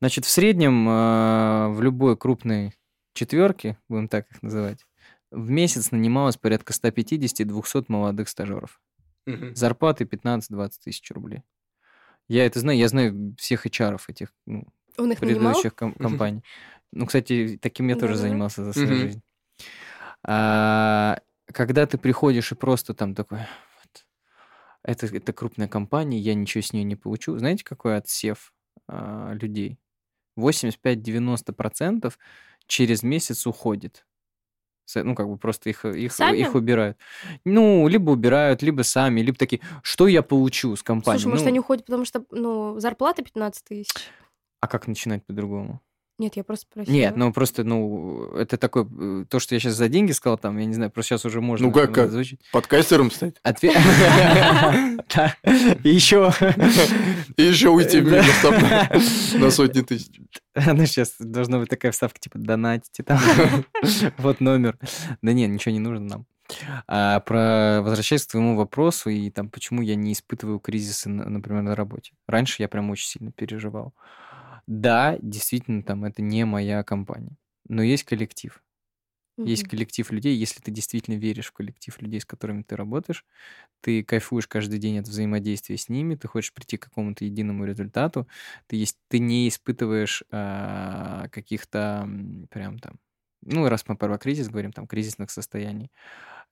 [0.00, 2.72] Значит, в среднем э, в любой крупной
[3.14, 4.84] четверке, будем так их называть,
[5.30, 8.80] в месяц нанималось порядка 150-200 молодых стажеров.
[9.26, 9.54] Мгм.
[9.54, 11.42] Зарплаты 15-20 тысяч рублей.
[12.28, 14.66] Я это знаю, я знаю всех HR этих ну,
[14.96, 16.42] Он их предыдущих ком- компаний.
[16.92, 18.28] Ну, кстати, таким я тоже Да-да.
[18.28, 18.98] занимался за свою Мгм.
[18.98, 19.22] жизнь.
[20.22, 21.18] А,
[21.52, 24.06] когда ты приходишь и просто там такой, вот,
[24.82, 27.36] это, это крупная компания, я ничего с нее не получу.
[27.38, 28.52] Знаете, какой отсев
[28.88, 29.78] а, людей?
[30.36, 32.18] 85-90%
[32.66, 34.06] через месяц уходит.
[34.94, 36.38] Ну, как бы просто их, их, Сами?
[36.38, 36.98] их убирают.
[37.44, 41.20] Ну, либо убирают, либо сами, либо такие, что я получу с компании?
[41.20, 43.90] Слушай, может, Ну, они уходят, потому что, ну, зарплата 15 тысяч?
[44.60, 45.80] А как начинать по-другому?
[46.16, 46.94] Нет, я просто спросила.
[46.94, 50.56] Нет, ну просто, ну, это такое, э, то, что я сейчас за деньги сказал, там,
[50.58, 52.10] я не знаю, просто сейчас уже можно Ну, как- как?
[52.10, 52.40] звучит.
[52.52, 53.34] Подкастером стать?
[53.42, 53.74] Ответ...
[55.14, 55.34] Да.
[55.82, 56.32] И еще...
[57.36, 58.54] И еще уйти в там
[59.40, 60.20] на- сотни тысяч.
[60.54, 63.18] Ну, сейчас должна быть такая вставка, типа, донатите там.
[64.18, 64.78] Вот номер.
[65.22, 66.26] Да нет, ничего не нужно нам.
[66.86, 71.62] А про возвращаясь к твоему вопросу и там, почему я не испытываю кризисы, на- например,
[71.62, 72.12] на работе.
[72.28, 73.94] Раньше я прям очень сильно переживал.
[74.66, 77.36] Да, действительно, там это не моя компания,
[77.68, 78.62] но есть коллектив.
[79.44, 79.68] Есть Мгм.
[79.68, 83.24] коллектив людей, если ты действительно веришь в коллектив людей, с которыми ты работаешь,
[83.82, 88.28] ты кайфуешь каждый день от взаимодействия с ними, ты хочешь прийти к какому-то единому результату,
[88.68, 92.08] ты, есть, ты не испытываешь а, каких-то
[92.50, 93.00] прям там,
[93.42, 95.92] ну, раз мы про кризис говорим, там, кризисных состояний.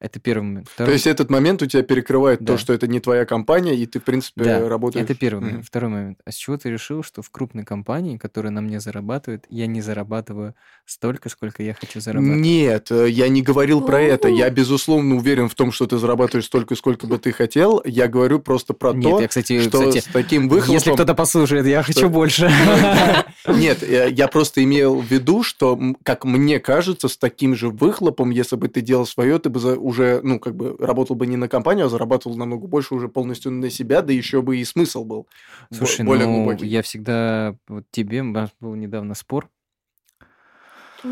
[0.03, 0.67] Это первый момент.
[0.67, 2.55] То Второй- есть этот момент у тебя перекрывает Да.
[2.55, 5.05] то, что это не твоя компания, и ты, в принципе, Да, работаешь...
[5.05, 5.65] Это первый момент.
[5.65, 6.19] Второй момент.
[6.25, 9.81] А с чего ты решил, что в крупной компании, которая на мне зарабатывает, я не
[9.81, 12.41] зарабатываю столько, сколько я хочу зарабатывать?
[12.41, 14.27] Нет, э, я не говорил про это.
[14.27, 17.81] Я, безусловно, уверен в том, что ты зарабатываешь столько, сколько бы ты хотел.
[17.85, 20.75] Я говорю просто про Нет, то, я, кстати, что кстати, с таким выхлопом...
[20.75, 22.51] если кто-то послушает, я хочу больше.
[23.47, 28.31] Нет, э, я просто имел в виду, что, как мне кажется, с таким же выхлопом,
[28.31, 31.37] если бы ты делал свое, ты бы за- уже, ну, как бы работал бы не
[31.37, 35.05] на компанию, а зарабатывал намного больше уже полностью на себя, да еще бы и смысл
[35.05, 35.27] был
[35.71, 36.67] Слушай, более ну, глубокий.
[36.67, 37.55] я всегда...
[37.69, 39.49] Вот тебе, у нас был недавно спор.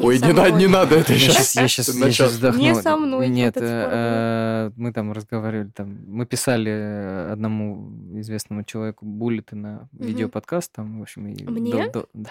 [0.01, 1.49] Ой, со не, на- не надо это сейчас.
[1.51, 2.33] сейчас, я на я щас час.
[2.33, 2.61] вздохну.
[2.63, 3.91] Не со мной Нет, этот спор был.
[3.93, 10.07] э, мы там разговаривали, там, мы писали э, одному известному человеку буллеты на Мгм.
[10.07, 11.73] видеоподкаст, там, в общем, и Мне?
[11.73, 12.31] дол- дол- да.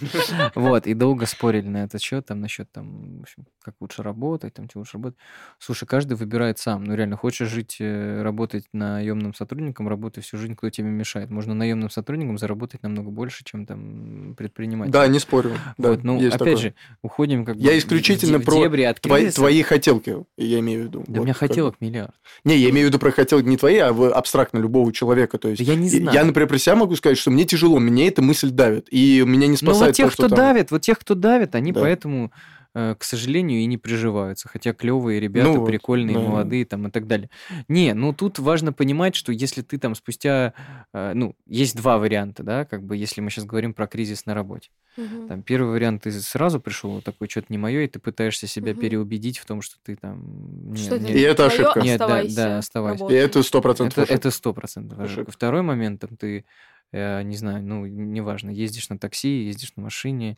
[0.54, 4.54] Вот, и долго спорили на этот счет, там, насчет, там, в общем, как лучше работать,
[4.54, 5.18] там, чего лучше работать.
[5.58, 6.84] Слушай, каждый выбирает сам.
[6.84, 11.30] Ну, реально, хочешь жить, э, работать наемным сотрудником, работай всю жизнь, кто тебе мешает.
[11.30, 14.92] Можно наемным сотрудником заработать намного больше, чем там предприниматель.
[14.92, 15.52] Да, не спорю.
[15.76, 16.56] Да, вот, ну, опять такое.
[16.56, 18.88] же, уходим как бы Я исключительно в, про дебри
[19.34, 21.04] Твои, хотелки, я имею в виду.
[21.06, 22.14] Да у меня как хотелок миллиард.
[22.44, 25.38] Не, я имею в виду про хотелки не твои, а абстрактно любого человека.
[25.38, 26.14] То есть Да я не знаю.
[26.14, 28.88] Я, например, про себя могу сказать, что мне тяжело, мне эта мысль давит.
[28.90, 31.54] И меня не Ну, спасает вот тех, то, кто там- давит, вот тех, кто давит,
[31.54, 31.80] они Да.
[31.80, 32.32] поэтому,
[32.74, 34.48] э, к сожалению, и не приживаются.
[34.48, 36.22] Хотя клевые ребята, Ну прикольные, да.
[36.22, 37.28] молодые там и так далее.
[37.66, 40.52] Не, ну тут важно понимать, что если ты там спустя...
[40.92, 44.34] э, ну, есть два варианта, да, как бы, если мы сейчас говорим про кризис на
[44.34, 44.70] работе.
[44.96, 45.28] Мгм.
[45.28, 48.72] Там первый вариант, ты сразу пришел, вот такой, что-то не мое, и ты пытаешься себя
[48.72, 48.80] Мгм.
[48.80, 50.70] переубедить в том, что ты там...
[50.72, 51.80] не- Что это не- И это ошибка.
[51.80, 53.06] Нет, да, оставайся, да, оставайся.
[53.06, 54.98] И это сто процентов Это, это сто процентов.
[54.98, 55.30] Ошибка.
[55.32, 56.44] Второй момент, там ты,
[56.92, 60.36] не знаю, ну, неважно, ездишь на такси, ездишь на машине,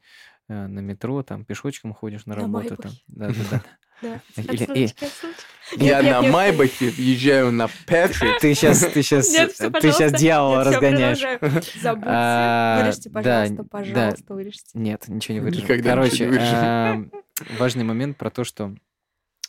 [0.48, 2.76] э, на метро, там, пешочком ходишь на работу.
[2.76, 2.92] Там.
[3.08, 3.62] Да, да, да.
[4.02, 4.20] Да.
[4.36, 5.42] Или- Отсрочка, и- отсрочка.
[5.76, 6.32] Я Нет, на нет, нет.
[6.32, 8.40] Майбахе въезжаю на Петрик.
[8.40, 11.20] Ты сейчас, ты сейчас, ты сейчас дьявола разгоняешь.
[11.82, 12.08] Забудьте.
[12.10, 13.64] А, Вырежьте, да, пожалуйста, да.
[13.70, 14.70] пожалуйста, вырежьте.
[14.78, 15.64] Нет, ничего не вырежем.
[15.64, 16.56] Никогда Короче, не вырежем.
[16.56, 17.12] эм,
[17.58, 18.74] важный момент про то, что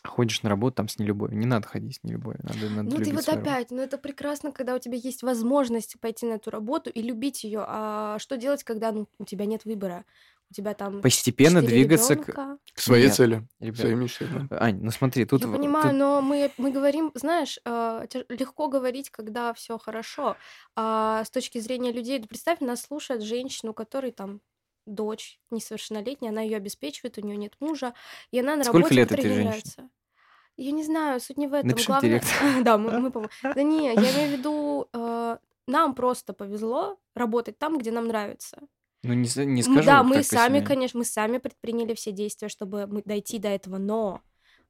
[0.03, 1.37] ходишь на работу там с нелюбовью.
[1.37, 3.51] Не надо ходить с нелюбовью, надо, надо Ну, ты вот свою работу.
[3.55, 7.43] опять, ну это прекрасно, когда у тебя есть возможность пойти на эту работу и любить
[7.43, 7.63] ее.
[7.67, 10.05] А что делать, когда ну, у тебя нет выбора?
[10.49, 12.25] У тебя там Постепенно двигаться к...
[12.73, 13.47] К своей Нет, цели.
[13.61, 14.27] Ребят, Своей мечте.
[14.49, 14.57] да.
[14.61, 15.41] Ань, ну смотри, тут...
[15.41, 20.35] Я в- понимаю, тут- но мы, мы говорим, знаешь, э, легко говорить, когда все хорошо.
[20.75, 24.41] А с точки зрения людей, представь, нас слушает женщина, у которой там
[24.85, 27.93] дочь несовершеннолетняя, она ее обеспечивает, у нее нет мужа,
[28.31, 29.89] и она на Сколько работе, лет этой женщине?
[30.57, 31.69] Я не знаю, суть не в этом.
[31.69, 32.21] Напиши в Главное,
[32.63, 33.11] да, мы, мы
[33.43, 38.59] Да не, я имею в виду, э, нам просто повезло работать там, где нам нравится.
[39.03, 39.83] Ну, не, не скажу.
[39.83, 40.67] Да, мы сами, себе.
[40.67, 44.21] конечно, мы сами предприняли все действия, чтобы дойти до этого, но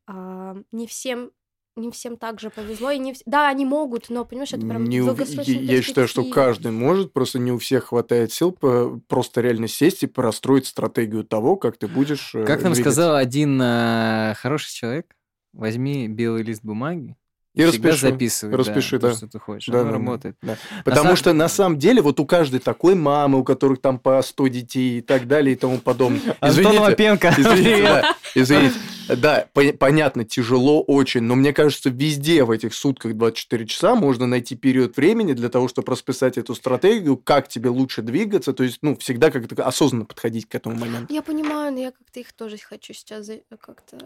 [0.07, 1.31] а, не всем
[1.75, 4.83] не всем так же повезло, и не вс- да, они могут, но понимаешь, это прям
[4.85, 9.41] Не у- я считаю, что каждый может, просто не у всех хватает сил по- просто
[9.41, 12.91] реально сесть и простроить стратегию того, как ты будешь э, Как нам двигаться.
[13.01, 15.15] сказал один э, хороший человек,
[15.53, 17.15] возьми белый лист бумаги,
[17.53, 19.11] И всегда распиши, записывай, распиши, да, да.
[19.11, 19.67] то, что ты хочешь.
[19.73, 20.37] Да, Оно да, работает.
[20.41, 20.57] да.
[20.85, 24.21] Потому сам- что на самом деле вот у каждой такой мамы, у которых там по
[24.21, 26.21] 100 детей и так далее и тому подобное.
[26.39, 28.75] Антон Извините, Лапенко, Извините, да, извините.
[29.17, 34.25] Да, пон- понятно, тяжело очень, но мне кажется, везде в этих сутках 24 часа можно
[34.27, 38.79] найти период времени для того, чтобы расписать эту стратегию, как тебе лучше двигаться, то есть,
[38.81, 41.13] ну, всегда как-то осознанно подходить к этому моменту.
[41.13, 43.29] Я понимаю, но я как-то их тоже хочу сейчас
[43.59, 43.97] как-то...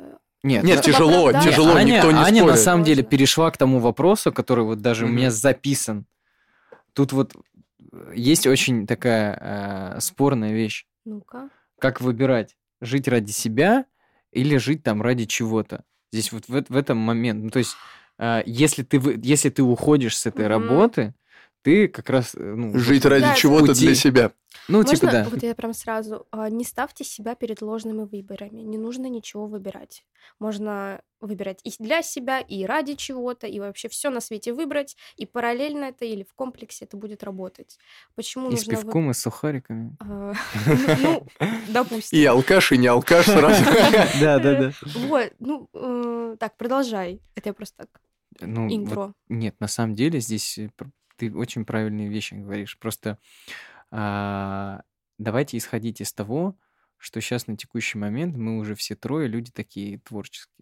[0.45, 1.43] Нет, Нет, на- Чтобы тяжело, оправдать.
[1.51, 2.59] тяжело, Аня, никто не Аня на спорит.
[2.59, 5.17] самом деле перешла к тому вопросу, который вот даже у Мгм.
[5.17, 6.05] меня записан.
[6.93, 7.33] Тут вот
[7.91, 10.85] э, есть очень такая э, спорная вещь.
[11.03, 11.49] Ну-ка.
[11.79, 12.55] Как выбирать?
[12.79, 13.85] Жить ради себя
[14.31, 15.83] или жить там ради чего-то?
[16.13, 17.43] Здесь вот в, в этом момент.
[17.43, 17.75] Ну, то есть,
[18.19, 20.49] э, если, ты, если ты уходишь с этой Мгм.
[20.49, 21.15] работы,
[21.63, 22.35] ты как раз...
[22.35, 24.31] э, Ну, Жить ради Да, чего-то для себя.
[24.67, 25.23] Ну, Можно, типа, да.
[25.29, 28.61] вот я прям сразу, а, не ставьте себя перед ложными выборами.
[28.61, 30.05] Не нужно ничего выбирать.
[30.39, 35.25] Можно выбирать и для себя, и ради чего-то, и вообще все на свете выбрать, и
[35.25, 37.77] параллельно это или в комплексе это будет работать.
[38.15, 38.75] Почему И с нужно...
[38.75, 39.95] вы- пивком, и с сухариками.
[39.99, 40.33] А,
[41.01, 41.27] Ну,
[41.69, 42.19] допустим.
[42.19, 43.63] И алкаш, и не алкаш сразу.
[44.19, 44.71] Да, да, да.
[45.07, 47.21] Вот, ну, э, так, продолжай.
[47.35, 48.01] Это я просто так,
[48.41, 49.13] Ну, интро.
[49.29, 50.69] Нет, на самом деле здесь э,
[51.17, 52.77] ты очень правильные вещи говоришь.
[52.77, 53.17] Просто
[53.91, 56.57] давайте исходить из того,
[56.97, 60.54] что сейчас на текущий момент мы уже все трое люди такие творческие.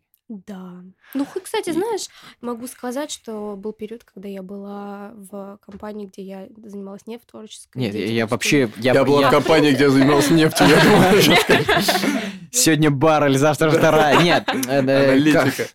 [0.47, 0.81] Да.
[1.13, 2.07] Ну, хоть, кстати, И- знаешь,
[2.41, 7.25] могу сказать, что был период, когда я была в компании, где я занималась не в
[7.25, 8.69] творческой Нет, я- я вообще...
[8.77, 11.21] Я была я- в компании, где занимался нефтью, я думаю.
[12.51, 14.21] Сегодня баррель, завтра вторая.
[14.21, 15.67] Нет, э, э, Аналитика.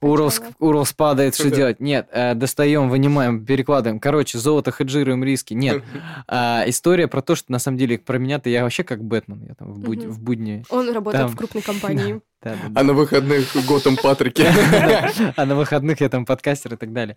[0.00, 1.80] Уралс падает, что делать?
[1.80, 4.00] Нет, э, достаем, вынимаем, перекладываем.
[4.00, 5.54] Короче, золото, хеджируем риски.
[5.54, 5.82] Нет.
[6.28, 9.44] А, история про то, что на самом деле про меня-то я вообще как Бэтмен.
[9.48, 9.78] Я там в,
[10.18, 10.64] будни.
[10.70, 12.20] Он работает в крупной компании.
[12.42, 12.80] Да, да, да.
[12.80, 14.44] А на выходных Готэм Патрики.
[15.36, 17.16] А на выходных я там подкастер и так далее.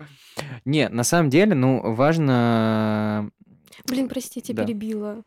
[0.66, 3.30] Не, на самом деле, ну, важно...
[3.86, 5.24] Блин, простите, перебила.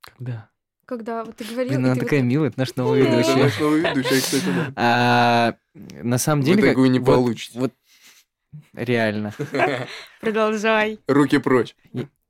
[0.00, 0.50] Когда?
[0.84, 1.70] Когда вот ты говорил...
[1.72, 3.42] Блин, она такая так- милая, это наш новый Да, Это ведущий.
[3.42, 4.72] наш новый ведущий, кстати, да.
[4.76, 5.54] А,
[6.02, 6.62] на самом Вы деле...
[6.62, 7.58] как- такую не получите.
[7.58, 7.72] Вот
[8.74, 9.32] реально.
[10.20, 10.98] Продолжай.
[11.08, 11.74] Руки прочь.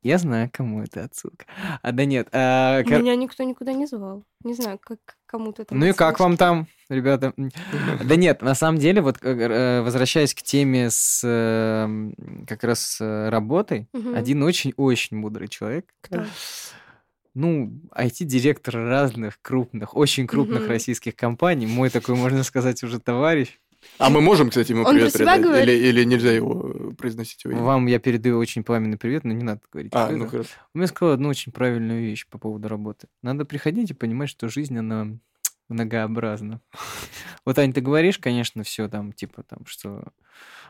[0.06, 1.46] Я знаю, кому это отсылка.
[1.82, 2.28] А да нет.
[2.32, 4.22] а, кор- Меня никто никуда не звал.
[4.44, 5.78] Не знаю, как кому-то там...
[5.80, 7.32] Ну и как вам там, ребята?
[8.04, 12.14] Да нет, на самом деле, вот э, э, возвращаясь к теме с э, м,
[12.46, 16.24] как раз э, работой, один очень-очень мудрый человек, Кто?
[17.34, 23.58] ну, IT-директор разных крупных, очень крупных российских компаний, мой такой, можно сказать, уже товарищ.
[23.98, 25.40] А мы можем, кстати, ему Он привет передать?
[25.40, 25.68] говорит?
[25.68, 27.58] Или, или нельзя его э, произносить его?
[27.64, 29.92] Вам я передаю очень пламенный привет, но не надо говорить.
[29.94, 30.50] А, ну хорошо.
[30.74, 33.08] Он мне сказал одну очень правильную вещь по поводу работы.
[33.22, 35.18] Надо приходить и понимать, что жизнь, она
[35.68, 36.60] многообразна.
[37.44, 40.02] Вот, Ань, ты говоришь, конечно, все там, типа там, что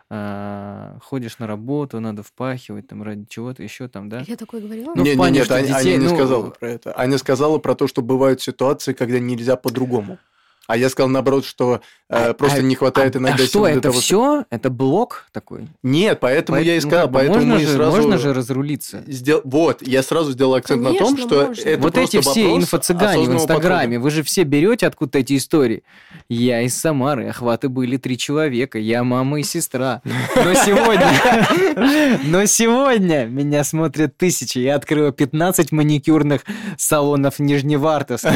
[0.09, 4.23] а, ходишь на работу, надо впахивать там ради чего-то еще там, да?
[4.27, 4.93] Я такое говорила?
[4.95, 6.99] Ну, не, не, плане, нет, что Аня, Аня не ну, сказала про это.
[6.99, 10.19] Аня сказала про то, что бывают ситуации, когда нельзя по-другому.
[10.67, 13.67] А я сказал наоборот, что э, А- просто а- не хватает а, иногда а что,
[13.67, 14.45] это того, все?
[14.51, 15.69] Это блок такой?
[15.83, 17.97] Нет, поэтому я и Поэтому, сказал, бы, поэтому можно мы же, сразу...
[17.97, 19.03] можно же разрулиться.
[19.07, 21.63] сдел- Вот, я сразу сделал акцент на том, Конечно, что можно.
[21.63, 25.83] это вот эти все инфо-цыгане в Инстаграме, вы же все берете откуда-то эти истории.
[26.29, 30.03] Я из Самары, охваты были три человека, я мама и сестра.
[30.05, 34.59] Но сегодня, но сегодня меня смотрят тысячи.
[34.59, 36.43] Я открыла 15 маникюрных
[36.77, 38.33] салонов Нижневартовска.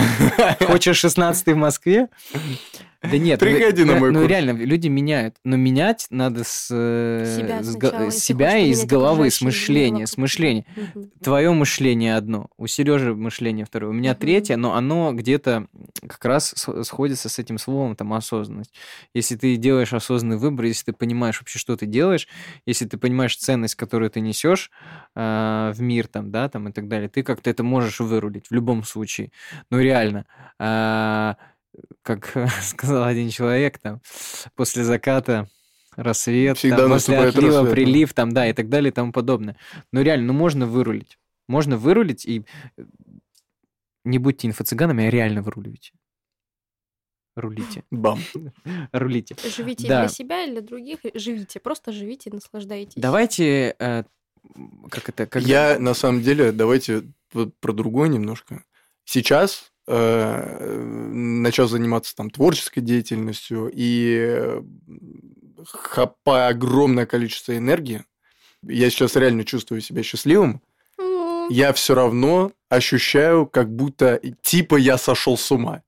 [0.67, 2.09] Хочешь 16 в Москве?
[3.03, 5.37] Да нет, ну, Приходи на мой ну реально, люди меняют.
[5.43, 7.25] Но менять надо с э,
[8.11, 10.67] Себя и с поменять головы, с мышления, с мышления
[11.23, 15.67] твое мышление одно, у Сережи мышление второе, у меня третье, но оно где-то
[16.01, 18.73] как раз сходится с этим словом, там, осознанность.
[19.15, 22.29] Если ты делаешь осознанный выбор, если ты понимаешь вообще, что ты делаешь,
[22.67, 24.71] если ты понимаешь ценность, которую ты несешь
[25.15, 28.85] в мир, там, да, там, и так далее, ты как-то это можешь вырулить в любом
[28.85, 29.31] случае.
[29.71, 30.27] Ну, реально.
[32.03, 34.01] Как сказал один человек, там,
[34.55, 35.49] после заката
[35.97, 39.57] рассвет, Всегда там, после отлива рассвет, прилив, там, да, и так далее, и тому подобное.
[39.93, 41.19] Ну, реально, ну, можно вырулить.
[41.49, 42.45] Можно вырулить, и
[42.77, 42.85] э,
[44.05, 45.93] не будьте инфо-цыганами, а реально выруливайте.
[47.37, 47.85] Рулите.
[47.91, 48.21] Бам.
[48.93, 49.37] Рулите.
[49.57, 50.01] Живите Да.
[50.01, 51.01] для себя или для других.
[51.15, 51.61] Живите.
[51.61, 52.95] Просто живите, наслаждайтесь.
[52.97, 54.05] Давайте, э,
[54.91, 58.65] как это, как Я, на самом деле, давайте вот про другое немножко.
[59.05, 64.63] Сейчас начал заниматься там творческой деятельностью и э,
[65.67, 68.05] хапая огромное количество энергии,
[68.63, 70.63] я сейчас реально чувствую себя счастливым,
[71.51, 75.83] я все равно ощущаю, как будто типа я сошел с ума.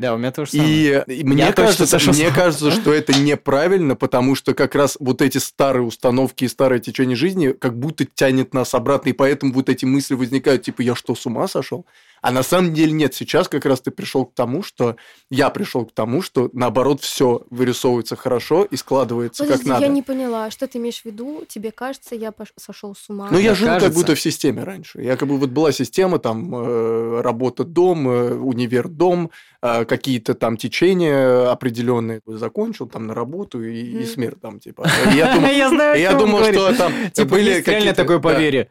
[0.00, 1.04] Да, у меня тоже самое.
[1.06, 4.96] И, и мне, точно кажется, с мне кажется, что это неправильно, потому что как раз
[4.98, 9.52] вот эти старые установки и старое течение жизни как будто тянет нас обратно, и поэтому
[9.52, 11.84] вот эти мысли возникают, типа, я что, с ума сошел?
[12.22, 14.96] А на самом деле нет, сейчас как раз ты пришел к тому, что
[15.30, 19.86] я пришел к тому, что наоборот все вырисовывается хорошо и складывается Подожди, как надо.
[19.86, 21.44] я не поняла, что ты имеешь в виду?
[21.48, 23.28] Тебе кажется, я пош- сошел с ума?
[23.30, 25.00] Ну, я жил как кажется- будто в системе раньше.
[25.02, 29.30] Я как бы вот была система, там, э, работа-дом, э, универ-дом,
[29.62, 32.20] э, какие-то там течения определенные.
[32.26, 34.06] Закончил там на работу и, и Мгм.
[34.06, 34.86] смерть там, типа.
[35.14, 38.68] Я думал, что там Типа, были какие-то- такое поверье.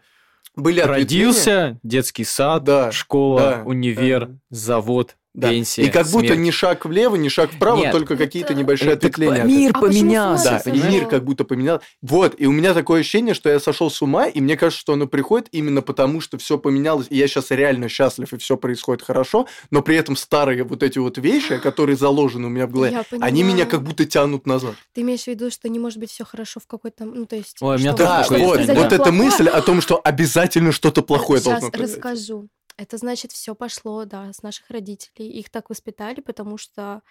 [0.59, 1.25] Были ответвления.
[1.25, 4.35] Родился, детский сад, Да, школа, да, универ, да.
[4.49, 5.49] завод, Да.
[5.51, 6.39] пенсия, И как будто смерть.
[6.39, 7.91] ни шаг влево, ни шаг вправо, Нет.
[7.91, 9.41] только какие-то Это- небольшие Э, так ответвления.
[9.43, 10.61] от мир А поменялся.
[10.65, 11.81] Да, и мир как будто поменял.
[12.01, 14.93] Вот, и у меня такое ощущение, что я сошел с ума, и мне кажется, что
[14.93, 19.03] оно приходит именно потому, что все поменялось, и я сейчас реально счастлив, и все происходит
[19.03, 23.03] хорошо, но при этом старые вот эти вот вещи, которые заложены у меня в голове,
[23.21, 24.73] они меня как будто тянут назад.
[24.93, 27.05] Ты имеешь в виду, что не может быть все хорошо в какой-то...
[27.05, 27.57] Ну, то есть...
[27.61, 31.51] Ой, у меня Да, вот, вот эта мысль о том, что обязательно что-то плохое Сейчас
[31.51, 31.95] должно произойти.
[32.01, 32.47] расскажу.
[32.79, 35.29] Это значит, все пошло, да, с наших родителей.
[35.29, 37.01] Их так воспитали, потому что...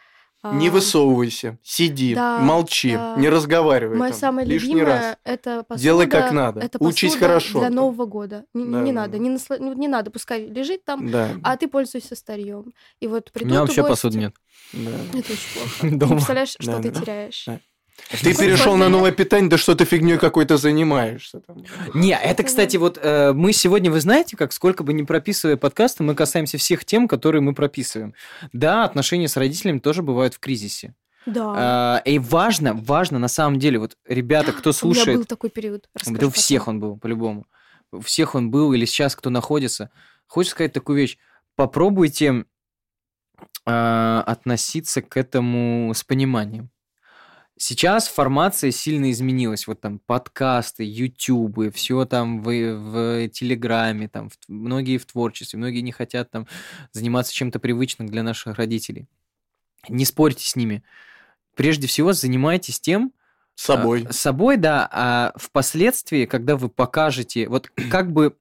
[0.42, 3.16] а, Не высовывайся, сиди, да, молчи, да.
[3.18, 3.96] не разговаривай.
[3.98, 5.16] Моя там самая лишний раз.
[5.24, 5.82] это посуда.
[5.82, 7.58] Делай как надо, Это учись хорошо.
[7.60, 8.44] Для Нового года.
[8.54, 9.18] Не, Да, не да, надо, да.
[9.18, 12.72] не, насла- ну, не надо, пускай лежит там, Да, а ты пользуйся старьем.
[13.00, 14.34] И вот У придут меня вообще гости- посуды нет.
[14.72, 14.90] да.
[15.18, 15.70] Это очень плохо.
[15.80, 16.10] Ты Дома.
[16.12, 17.00] не представляешь, что Да, ты да.
[17.00, 17.44] теряешь.
[17.46, 17.60] Да.
[18.22, 21.40] Ты перешел на новое питание, да что ты фигней какой-то занимаешься.
[21.40, 21.64] Там.
[21.94, 26.02] Не, это, кстати, вот э, мы сегодня, вы знаете, как сколько бы не прописывая подкасты,
[26.02, 28.14] мы касаемся всех тем, которые мы прописываем.
[28.52, 30.94] Да, отношения с родителями тоже бывают в кризисе.
[31.26, 31.54] Да.
[31.56, 35.50] А, и важно, важно на самом деле, вот ребята, кто У меня был слушает, такой
[35.50, 35.88] период.
[35.94, 36.40] Расскажу да у потом.
[36.40, 37.46] всех он был, по-любому.
[37.92, 39.90] У всех он был, или сейчас кто находится.
[40.26, 41.18] Хочешь сказать такую вещь?
[41.56, 42.44] Попробуйте
[43.66, 46.70] а, относиться к этому с пониманием.
[47.58, 49.66] Сейчас формация сильно изменилась.
[49.66, 55.80] Вот там подкасты, ютубы, все там в, в Телеграме, там в- многие в творчестве, многие
[55.80, 56.46] не хотят там
[56.92, 59.06] заниматься чем-то привычным для наших родителей.
[59.88, 60.82] Не спорьте с ними.
[61.56, 63.12] Прежде всего занимайтесь тем,
[63.56, 64.06] С собой.
[64.08, 64.88] а, собой, да.
[64.92, 68.36] А впоследствии, когда вы покажете, вот как бы,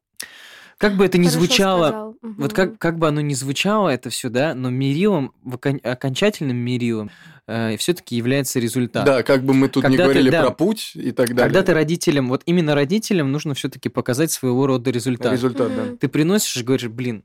[0.78, 2.16] как бы это ни Хорошо звучало, сказал.
[2.22, 5.34] вот как, как бы оно ни звучало, это все, да, но мерилом,
[5.84, 7.10] окончательным мерилом
[7.78, 9.06] все-таки является результат.
[9.06, 10.42] Да, как бы мы тут не Когда ты- говорили да.
[10.44, 11.44] про путь и так далее.
[11.44, 15.32] Когда ты родителям, вот именно родителям нужно все-таки показать своего рода результат.
[15.32, 15.96] Результат, да.
[15.98, 17.24] Ты приносишь и говоришь, блин,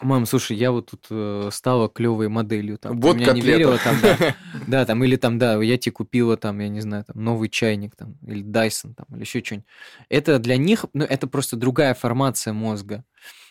[0.00, 3.78] мам, слушай, я вот тут э, стала клевой моделью, там, ты Вот меня не верила,
[3.78, 4.34] там, да,
[4.66, 7.94] да, там, или там, да, я тебе купила, там, я не знаю, там, новый чайник,
[7.94, 9.66] там, или Dyson, там, или еще что-нибудь.
[10.08, 13.04] Это для них, ну, это просто другая формация мозга.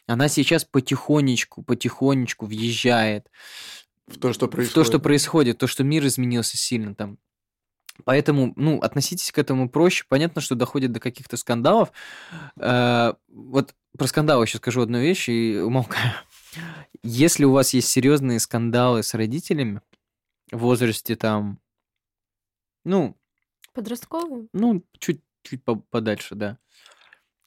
[0.08, 3.28] Она сейчас потихонечку, потихонечку въезжает
[4.08, 4.76] В то, что в происходит.
[4.76, 7.18] то, что происходит, то, что мир изменился сильно там.
[8.04, 10.06] Поэтому, ну, относитесь к этому проще.
[10.08, 11.92] Понятно, что доходит до каких-то скандалов.
[12.58, 16.12] Э, Вот про скандалы сейчас скажу одну вещь и умолкаю.
[17.04, 19.82] Если у вас есть серьезные скандалы с родителями
[20.52, 21.60] в возрасте там,
[22.86, 23.18] ну,
[23.74, 24.50] Подростковый?
[24.54, 26.58] ну, чуть чуть по- подальше, да.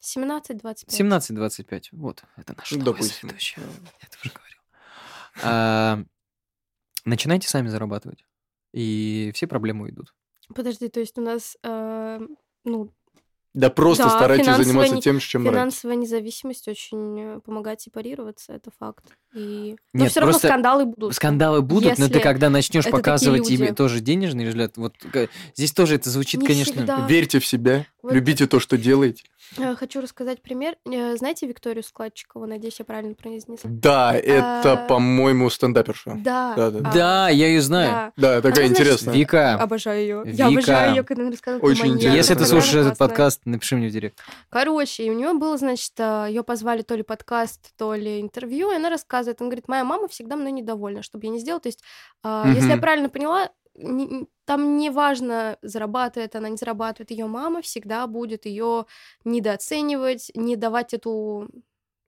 [0.01, 0.89] 17-25.
[0.89, 1.89] 17-25.
[1.93, 3.29] Вот, это наш Ну, новый допустим.
[3.29, 3.61] следующий.
[3.61, 3.67] Я
[4.01, 4.33] это уже
[5.43, 6.09] говорил.
[7.05, 8.25] Начинайте сами зарабатывать.
[8.73, 10.15] И все проблемы уйдут.
[10.55, 12.21] Подожди, то есть у нас, э,
[12.65, 12.93] ну,
[13.55, 15.61] Да просто Да, старайтесь заниматься не- тем, чем нравится.
[15.61, 19.05] финансовая независимость очень э, помогает сепарироваться, это факт.
[19.33, 19.77] И...
[19.93, 21.15] Но Нет, все равно просто скандалы будут.
[21.15, 24.95] Скандалы будут, но ты Если когда начнешь показывать тебе тоже денежный результат, вот
[25.55, 26.73] здесь тоже это звучит, Не конечно.
[26.75, 27.07] всегда.
[27.07, 28.13] Верьте в себя, Вот.
[28.13, 29.23] любите то, что делаете.
[29.59, 30.75] Э, Хочу рассказать пример.
[30.91, 32.47] Э, Знаете Викторию Складчикову?
[32.47, 33.71] Надеюсь, я правильно произнесла.
[33.71, 36.15] Да, это, А, по-моему, стендаперша.
[36.17, 36.55] Да.
[36.57, 36.89] Да, да, да.
[36.91, 38.13] а, Да, я ее знаю.
[38.17, 38.35] да.
[38.37, 39.15] Да, такая значит, интересная.
[39.15, 40.23] Вика, Обожаю ее.
[40.27, 40.61] Я Вика.
[40.61, 42.17] обожаю ее, когда она рассказывает Очень интересно.
[42.17, 43.15] если ты слушаешь этот Классная.
[43.45, 44.20] Подкаст, напиши мне в директ.
[44.51, 48.76] Короче, и у нее было, значит, ее позвали то ли подкаст, то ли интервью, и
[48.76, 51.61] она рассказывает, она говорит, моя мама всегда мной недовольна, что бы я ни сделала.
[51.61, 51.82] То есть,
[52.22, 57.11] а, если я правильно поняла, не- не- там не важно, зарабатывает она, не зарабатывает.
[57.11, 58.86] Ее мама всегда будет ее
[59.24, 61.49] недооценивать, не давать эту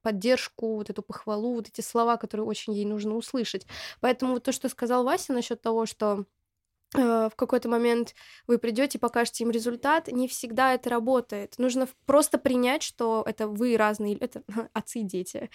[0.02, 3.66] поддержку, вот эту похвалу, вот эти слова, которые очень ей нужно услышать.
[4.00, 6.24] Поэтому вот то, что сказал Вася насчет того, что
[6.94, 8.14] в какой-то момент
[8.46, 11.54] вы придете, покажете им результат, не всегда это работает.
[11.58, 15.50] Нужно просто принять, что это вы разные, это отцы и дети.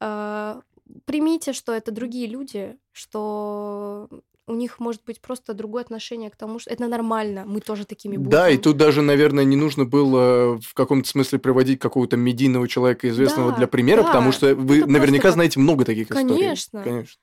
[0.00, 0.60] Э,
[1.04, 4.08] Примите, что это другие люди, что
[4.46, 8.16] у них может быть просто другое отношение к тому, что это нормально, мы тоже такими
[8.16, 8.30] будем.
[8.30, 13.08] Да, и тут даже, наверное, не нужно было в каком-то смысле приводить какого-то медийного человека
[13.08, 16.28] известного Да, для примера, да, потому что вы наверняка как- знаете много таких историй.
[16.28, 16.82] Конечно.
[16.82, 17.20] Конечно.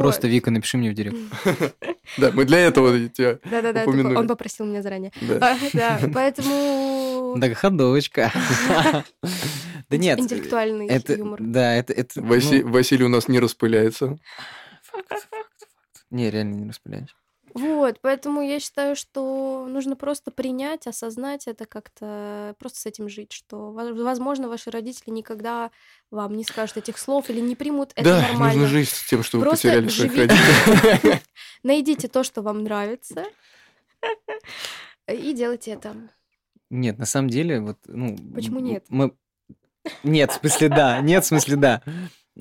[0.00, 0.28] Просто.
[0.28, 1.16] Вика, напиши мне в директ.
[2.18, 5.12] Да, мы для этого тебя Да-да-да, он попросил меня заранее.
[5.20, 5.38] да.
[5.52, 8.32] А, Да, поэтому Да, ходочка.
[9.88, 10.18] Да нет.
[10.18, 11.38] интеллектуальный юмор.
[11.42, 14.16] да, это, это, ну, Васи- Василий у нас не распыляется.
[14.82, 15.68] факт, факт, факт.
[16.10, 17.14] Не, реально не распыляешь.
[17.56, 23.32] Вот, поэтому я считаю, что нужно просто принять, осознать это как-то, просто с этим жить,
[23.32, 25.70] что, во- возможно, ваши родители никогда
[26.10, 28.60] вам не скажут этих слов или не примут это да, нормально.
[28.60, 30.34] нужно жить с тем, что вы Просто потеряли своих живите.
[30.34, 31.20] родителей.
[31.62, 33.24] Найдите то, что вам нравится,
[35.10, 35.96] и делайте это.
[36.68, 38.18] Нет, на самом деле, вот, ну...
[38.34, 38.84] Почему нет?
[38.90, 39.16] Мы...
[40.02, 41.82] Нет, в смысле да, нет, в смысле да.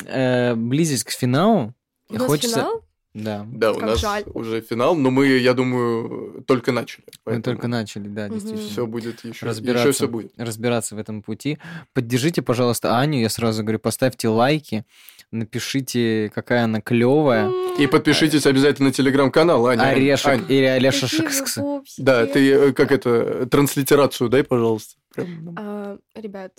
[0.04, 1.74] Э, Близясь к финалу,
[2.10, 2.60] хочется...
[2.60, 2.86] финал?
[3.16, 4.24] Да, Да, у Как нас жаль.
[4.34, 7.06] уже финал, но мы, я думаю, только начали.
[7.26, 8.68] мы только начали, да, действительно.
[8.70, 9.46] Все будет еще.
[9.46, 10.34] разбираться, Еще все будет.
[10.38, 11.58] разбираться в этом пути.
[11.94, 14.84] Поддержите, пожалуйста, Аню, я сразу говорю, поставьте лайки,
[15.32, 17.50] напишите, какая она клевая.
[17.80, 19.84] И подпишитесь обязательно на телеграм-канал, Аня.
[19.84, 21.58] Орешек Ань, или Олеша Шикс.
[21.98, 24.96] Да, ты э, как это, транслитерацию дай, пожалуйста.
[25.14, 25.54] Прям, ну.
[25.58, 26.52] А, ребят,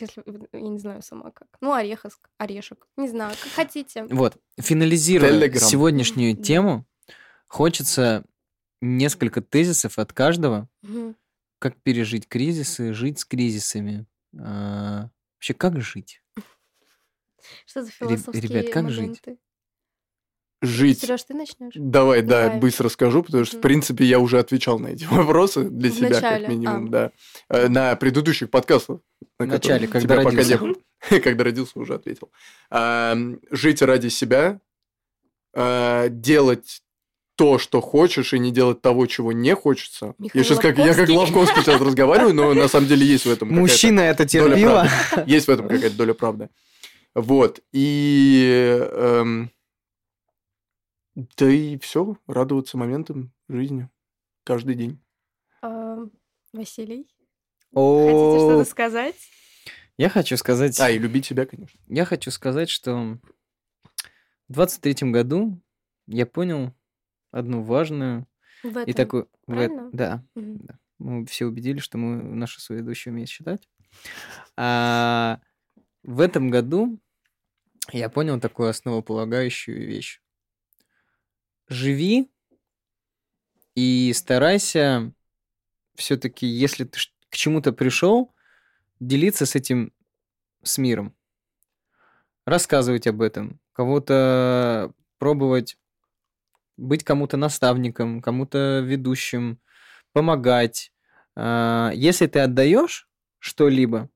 [0.00, 1.48] если вы- я не знаю сама как.
[1.60, 2.86] Ну, орехоск, орешек.
[2.96, 4.04] Не знаю, как хотите.
[4.04, 5.62] Вот, финализируя Телеграм.
[5.68, 6.84] сегодняшнюю тему,
[7.48, 8.24] хочется
[8.80, 11.16] несколько тезисов от каждого, Мгм.
[11.58, 14.06] как пережить кризисы, жить с кризисами.
[14.38, 16.22] А, Вообще, как жить?
[17.66, 19.20] Что за философские ребят, как моменты?
[19.32, 19.38] Жить.
[21.00, 21.72] Сереж, ты начнешь?
[21.76, 22.58] Давай, да, Давай.
[22.60, 23.62] быстро скажу, потому что, в Мгм.
[23.62, 26.88] принципе, я уже отвечал на эти вопросы для В себя, начале, как минимум, а.
[26.88, 27.10] да.
[27.48, 28.98] Э, На предыдущих подкастах.
[29.38, 30.66] на В начале, которых когда тебя пока родился.
[31.10, 31.20] не.
[31.20, 32.30] Когда родился, уже ответил.
[32.70, 33.16] А,
[33.50, 34.60] Жить ради себя,
[35.54, 36.82] а, делать
[37.36, 40.14] то, что хочешь, и не делать того, чего не хочется.
[40.18, 41.08] Михаил я сейчас как я как.
[41.08, 44.88] Лавковский сейчас разговариваю, но на самом деле есть в этом Мужчина это терпила.
[45.26, 46.48] Есть в этом какая-то доля правды.
[47.14, 47.60] Вот.
[47.72, 48.78] И...
[48.92, 49.50] эм,
[51.16, 52.18] да и все.
[52.26, 53.88] Радоваться моментам жизни.
[54.44, 55.00] Каждый день.
[56.52, 57.08] Василий,
[57.72, 59.16] хотите что-то сказать?
[59.98, 60.78] Я хочу сказать...
[60.78, 61.80] А, и любить себя, конечно.
[61.86, 63.18] Я хочу сказать, что
[64.48, 65.60] в 23 году
[66.06, 66.74] я понял
[67.30, 68.26] одну важную
[68.62, 68.84] В этом.
[68.84, 69.28] и такую...
[69.46, 69.90] в?
[69.92, 70.78] Да, да.
[70.98, 73.68] Мы все убедились, что мы наши соведущие умеют считать.
[74.56, 75.40] А
[76.02, 77.00] в этом году
[77.92, 80.20] я понял такую основополагающую вещь.
[81.68, 82.30] Живи
[83.74, 85.12] и старайся
[85.96, 86.98] все-таки, если ты
[87.28, 88.34] к чему-то пришел,
[89.00, 89.92] делиться с этим
[90.62, 91.14] с миром.
[92.44, 93.60] Рассказывать об этом.
[93.72, 95.76] Кого-то пробовать
[96.76, 99.58] быть кому-то наставником, кому-то ведущим,
[100.12, 100.92] помогать.
[101.34, 103.08] А, Если ты отдаешь
[103.38, 104.08] что-либо,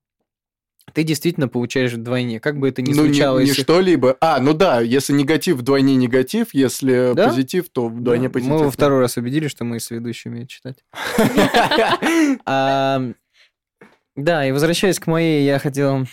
[0.93, 2.39] ты действительно получаешь вдвойне.
[2.39, 3.47] Как бы это ни ну, не, случалось.
[3.47, 4.17] не что-либо.
[4.19, 6.53] А, ну да, если негатив, вдвойне негатив.
[6.53, 7.29] Если Да?
[7.29, 8.53] позитив, то вдвойне Да, позитив.
[8.53, 10.77] Мы во второй раз убедились, что мы соведущие умеют читать.
[14.17, 16.05] Да, и возвращаясь к моей, я хотел...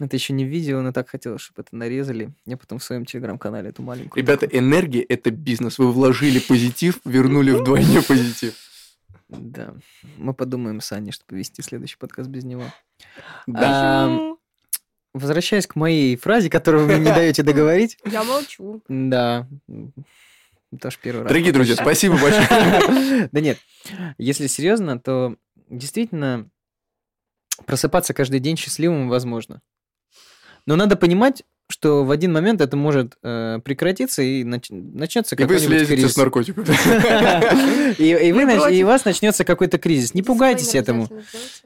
[0.00, 2.34] Это еще не видео, но так хотел, чтобы это нарезали.
[2.46, 4.20] Я потом в своем телеграм-канале эту маленькую...
[4.20, 5.78] Ребята, энергия– это бизнес.
[5.78, 8.54] Вы вложили позитив, вернули вдвойне позитив.
[9.38, 9.74] Да.
[10.16, 12.64] Мы подумаем с Аней, чтобы вести следующий подкаст без него.
[13.46, 14.06] Да.
[14.06, 14.34] А?
[15.12, 17.98] Возвращаясь к моей фразе, которую вы мне не даете договорить.
[18.04, 18.82] Я молчу.
[18.88, 19.48] Да.
[20.80, 21.28] Тоже первый раз.
[21.28, 23.28] Дорогие друзья, спасибо большое.
[23.32, 23.58] Да нет,
[24.18, 25.36] если серьезно, то
[25.68, 26.50] действительно
[27.66, 29.62] просыпаться каждый день счастливым возможно.
[30.66, 35.44] Но надо понимать, что в один момент это может э, прекратиться и нач- начнется И
[35.44, 36.12] вы слезете кризис.
[36.12, 36.68] с наркотиков.
[37.98, 38.84] И, вы Мы нач- и против.
[38.84, 40.14] у вас начнется какой-то кризис.
[40.14, 41.08] Не пугайтесь этому.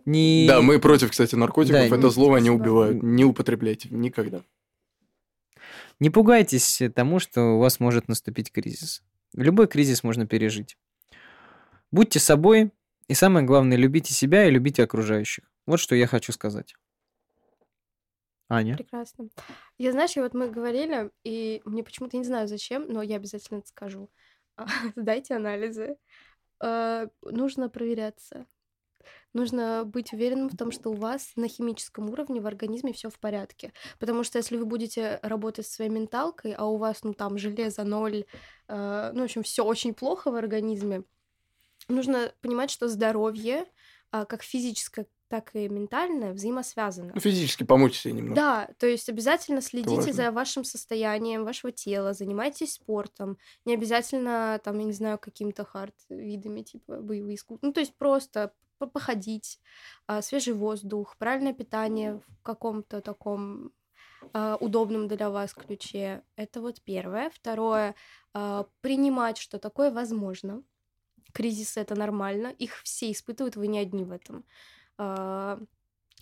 [0.07, 1.93] Да, мы против, кстати, наркотиков.
[1.93, 3.03] Это зло, они убивают.
[3.03, 4.43] Не употребляйте никогда.
[6.01, 9.03] Не пугайтесь тому, что у вас может наступить кризис.
[9.35, 10.77] Любой кризис можно пережить.
[11.91, 12.71] Будьте собой,
[13.09, 15.45] и самое главное, любите себя и любите окружающих.
[15.67, 16.75] Вот что я хочу сказать.
[18.49, 18.77] Аня?
[18.77, 19.29] Прекрасно.
[19.77, 23.59] Я, знаешь, и вот мы говорили, и мне почему-то не знаю зачем, но я обязательно
[23.59, 24.11] это скажу.
[24.57, 25.97] А, Сдайте анализы.
[26.63, 28.47] Э, Нужно проверяться.
[29.35, 33.19] Нужно быть уверенным в том, что у вас на химическом уровне в организме все в
[33.19, 33.73] порядке.
[33.99, 37.85] Потому что если вы будете работать со своей менталкой, а у вас, ну, там, железо
[37.85, 38.25] ноль,
[38.69, 41.05] э, ну, в общем, все очень плохо в организме,
[41.89, 43.67] нужно понимать, что здоровье,
[44.11, 47.13] а, как физическое, так и ментальное, взаимосвязано.
[47.15, 48.35] Ну, физически помочь себе немного.
[48.35, 53.37] Да, то есть обязательно следите за вашим состоянием вашего тела, занимайтесь спортом.
[53.65, 57.67] Не обязательно, там, я не знаю, каким-то хард видами, типа боевые искусства.
[57.67, 59.61] Ну, то есть просто по- походить,
[60.07, 63.73] а, свежий воздух, правильное питание в каком-то таком
[64.35, 66.23] э, удобном для вас ключе.
[66.35, 67.31] Это вот первое.
[67.31, 67.95] Второе,
[68.35, 70.63] э, принимать, что такое возможно.
[71.33, 74.45] Кризисы это нормально, их все испытывают, вы не одни в этом.
[74.99, 75.59] Э,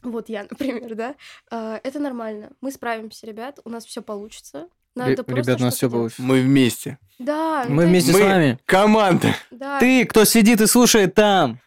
[0.02, 1.14] вот я, например, да.
[1.50, 2.50] Э, это нормально.
[2.60, 4.68] Мы справимся, ребят, у нас все получится.
[4.94, 6.22] Надо Ребят, у нас все получится.
[6.22, 6.98] Мы вместе.
[7.18, 8.58] Да, Мы то вместе есть- с Мы- вами.
[8.64, 9.34] Команда.
[9.50, 11.60] Да, Ты, кто сидит и слушает там,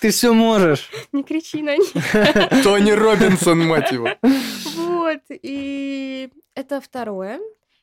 [0.00, 0.90] ты все можешь.
[1.12, 1.92] не кричи на них.
[2.64, 4.08] Тони Робинсон, мать его.
[4.74, 7.40] Вот, и это второе.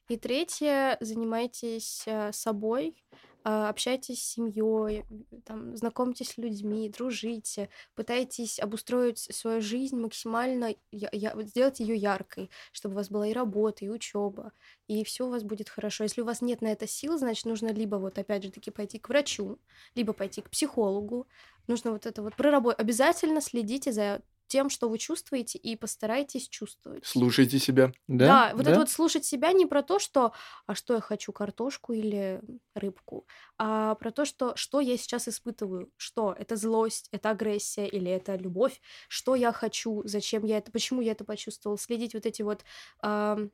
[0.10, 2.96] И третье, занимайтесь э, собой,
[3.44, 5.06] общайтесь с семьей,
[5.46, 12.50] там, знакомьтесь с людьми, дружите, пытайтесь обустроить свою жизнь максимально, я- я- сделать ее яркой,
[12.72, 14.52] чтобы у вас была и работа, и учеба,
[14.88, 16.04] и все у вас будет хорошо.
[16.04, 19.00] Если у вас нет на это сил, значит, нужно либо вот опять же таки пойти
[19.00, 19.60] к врачу,
[19.96, 21.28] либо пойти к психологу.
[21.68, 22.80] Нужно вот это вот проработать.
[22.80, 27.06] Обязательно следите за тем, что вы чувствуете, и постарайтесь чувствовать.
[27.06, 27.94] Слушайте себя.
[28.08, 30.34] Да, вот это вот слушать себя не про то, что
[30.66, 32.42] а что я хочу, картошку или
[32.74, 33.26] рыбку,
[33.58, 38.36] а про то, что что я сейчас испытываю, что это злость, это агрессия или это
[38.36, 42.66] любовь, что я хочу, зачем я это, почему я это почувствовал, следить вот эти вот
[43.02, 43.52] ам,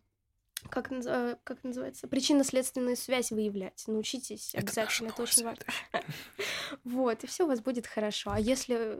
[0.69, 3.83] как, наз- э, как называется, причинно-следственную связь выявлять.
[3.87, 5.65] Научитесь Это обязательно, это очень важно.
[6.83, 8.31] Вот, и все у вас будет хорошо.
[8.31, 8.97] А если...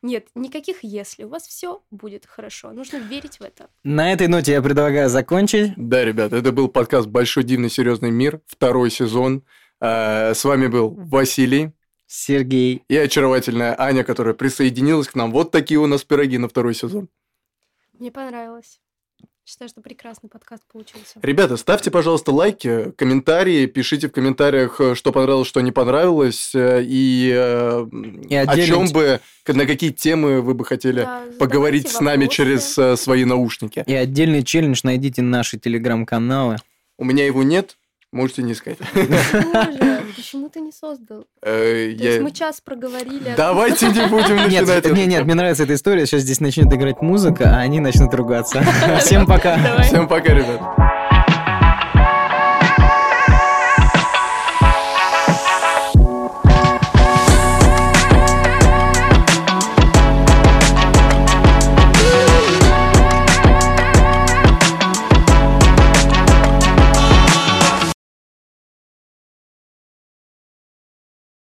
[0.00, 1.24] Нет, никаких если.
[1.24, 2.70] У вас все будет хорошо.
[2.70, 3.68] Нужно верить в это.
[3.82, 5.72] На этой ноте я предлагаю закончить.
[5.76, 9.42] Да, ребят, это был подкаст «Большой дивный серьезный мир», второй сезон.
[9.80, 11.72] Э, С вами был Василий
[12.06, 12.84] Сергей.
[12.88, 15.32] и очаровательная Аня, которая присоединилась к нам.
[15.32, 17.08] Вот такие у нас пироги на второй сезон.
[17.98, 18.80] Мне понравилось.
[19.48, 21.18] Считаю, что прекрасный подкаст получился.
[21.22, 26.82] Ребята, ставьте, пожалуйста, лайки, комментарии, пишите в комментариях, э, что понравилось, что не понравилось, э,
[26.84, 27.86] и, э,
[28.28, 32.36] И о чем бы, на какие темы вы бы хотели Да, поговорить с нами вопросы.
[32.36, 33.84] через свои наушники.
[33.86, 36.58] И отдельный челлендж найдите наши телеграм-каналы.
[36.98, 37.78] У меня его нет,
[38.12, 38.78] можете не искать.
[38.94, 41.26] Боже, почему ты не создал?
[41.42, 43.34] Э, То я- есть мы час проговорили.
[43.36, 44.84] Давайте не будем Нет, начинать.
[44.84, 44.90] это.
[44.92, 46.06] нет, нет, мне нравится эта история.
[46.06, 48.62] Сейчас здесь начнет играть музыка, а они начнут ругаться.
[49.00, 49.82] Всем пока.
[49.82, 50.60] Всем пока, ребят.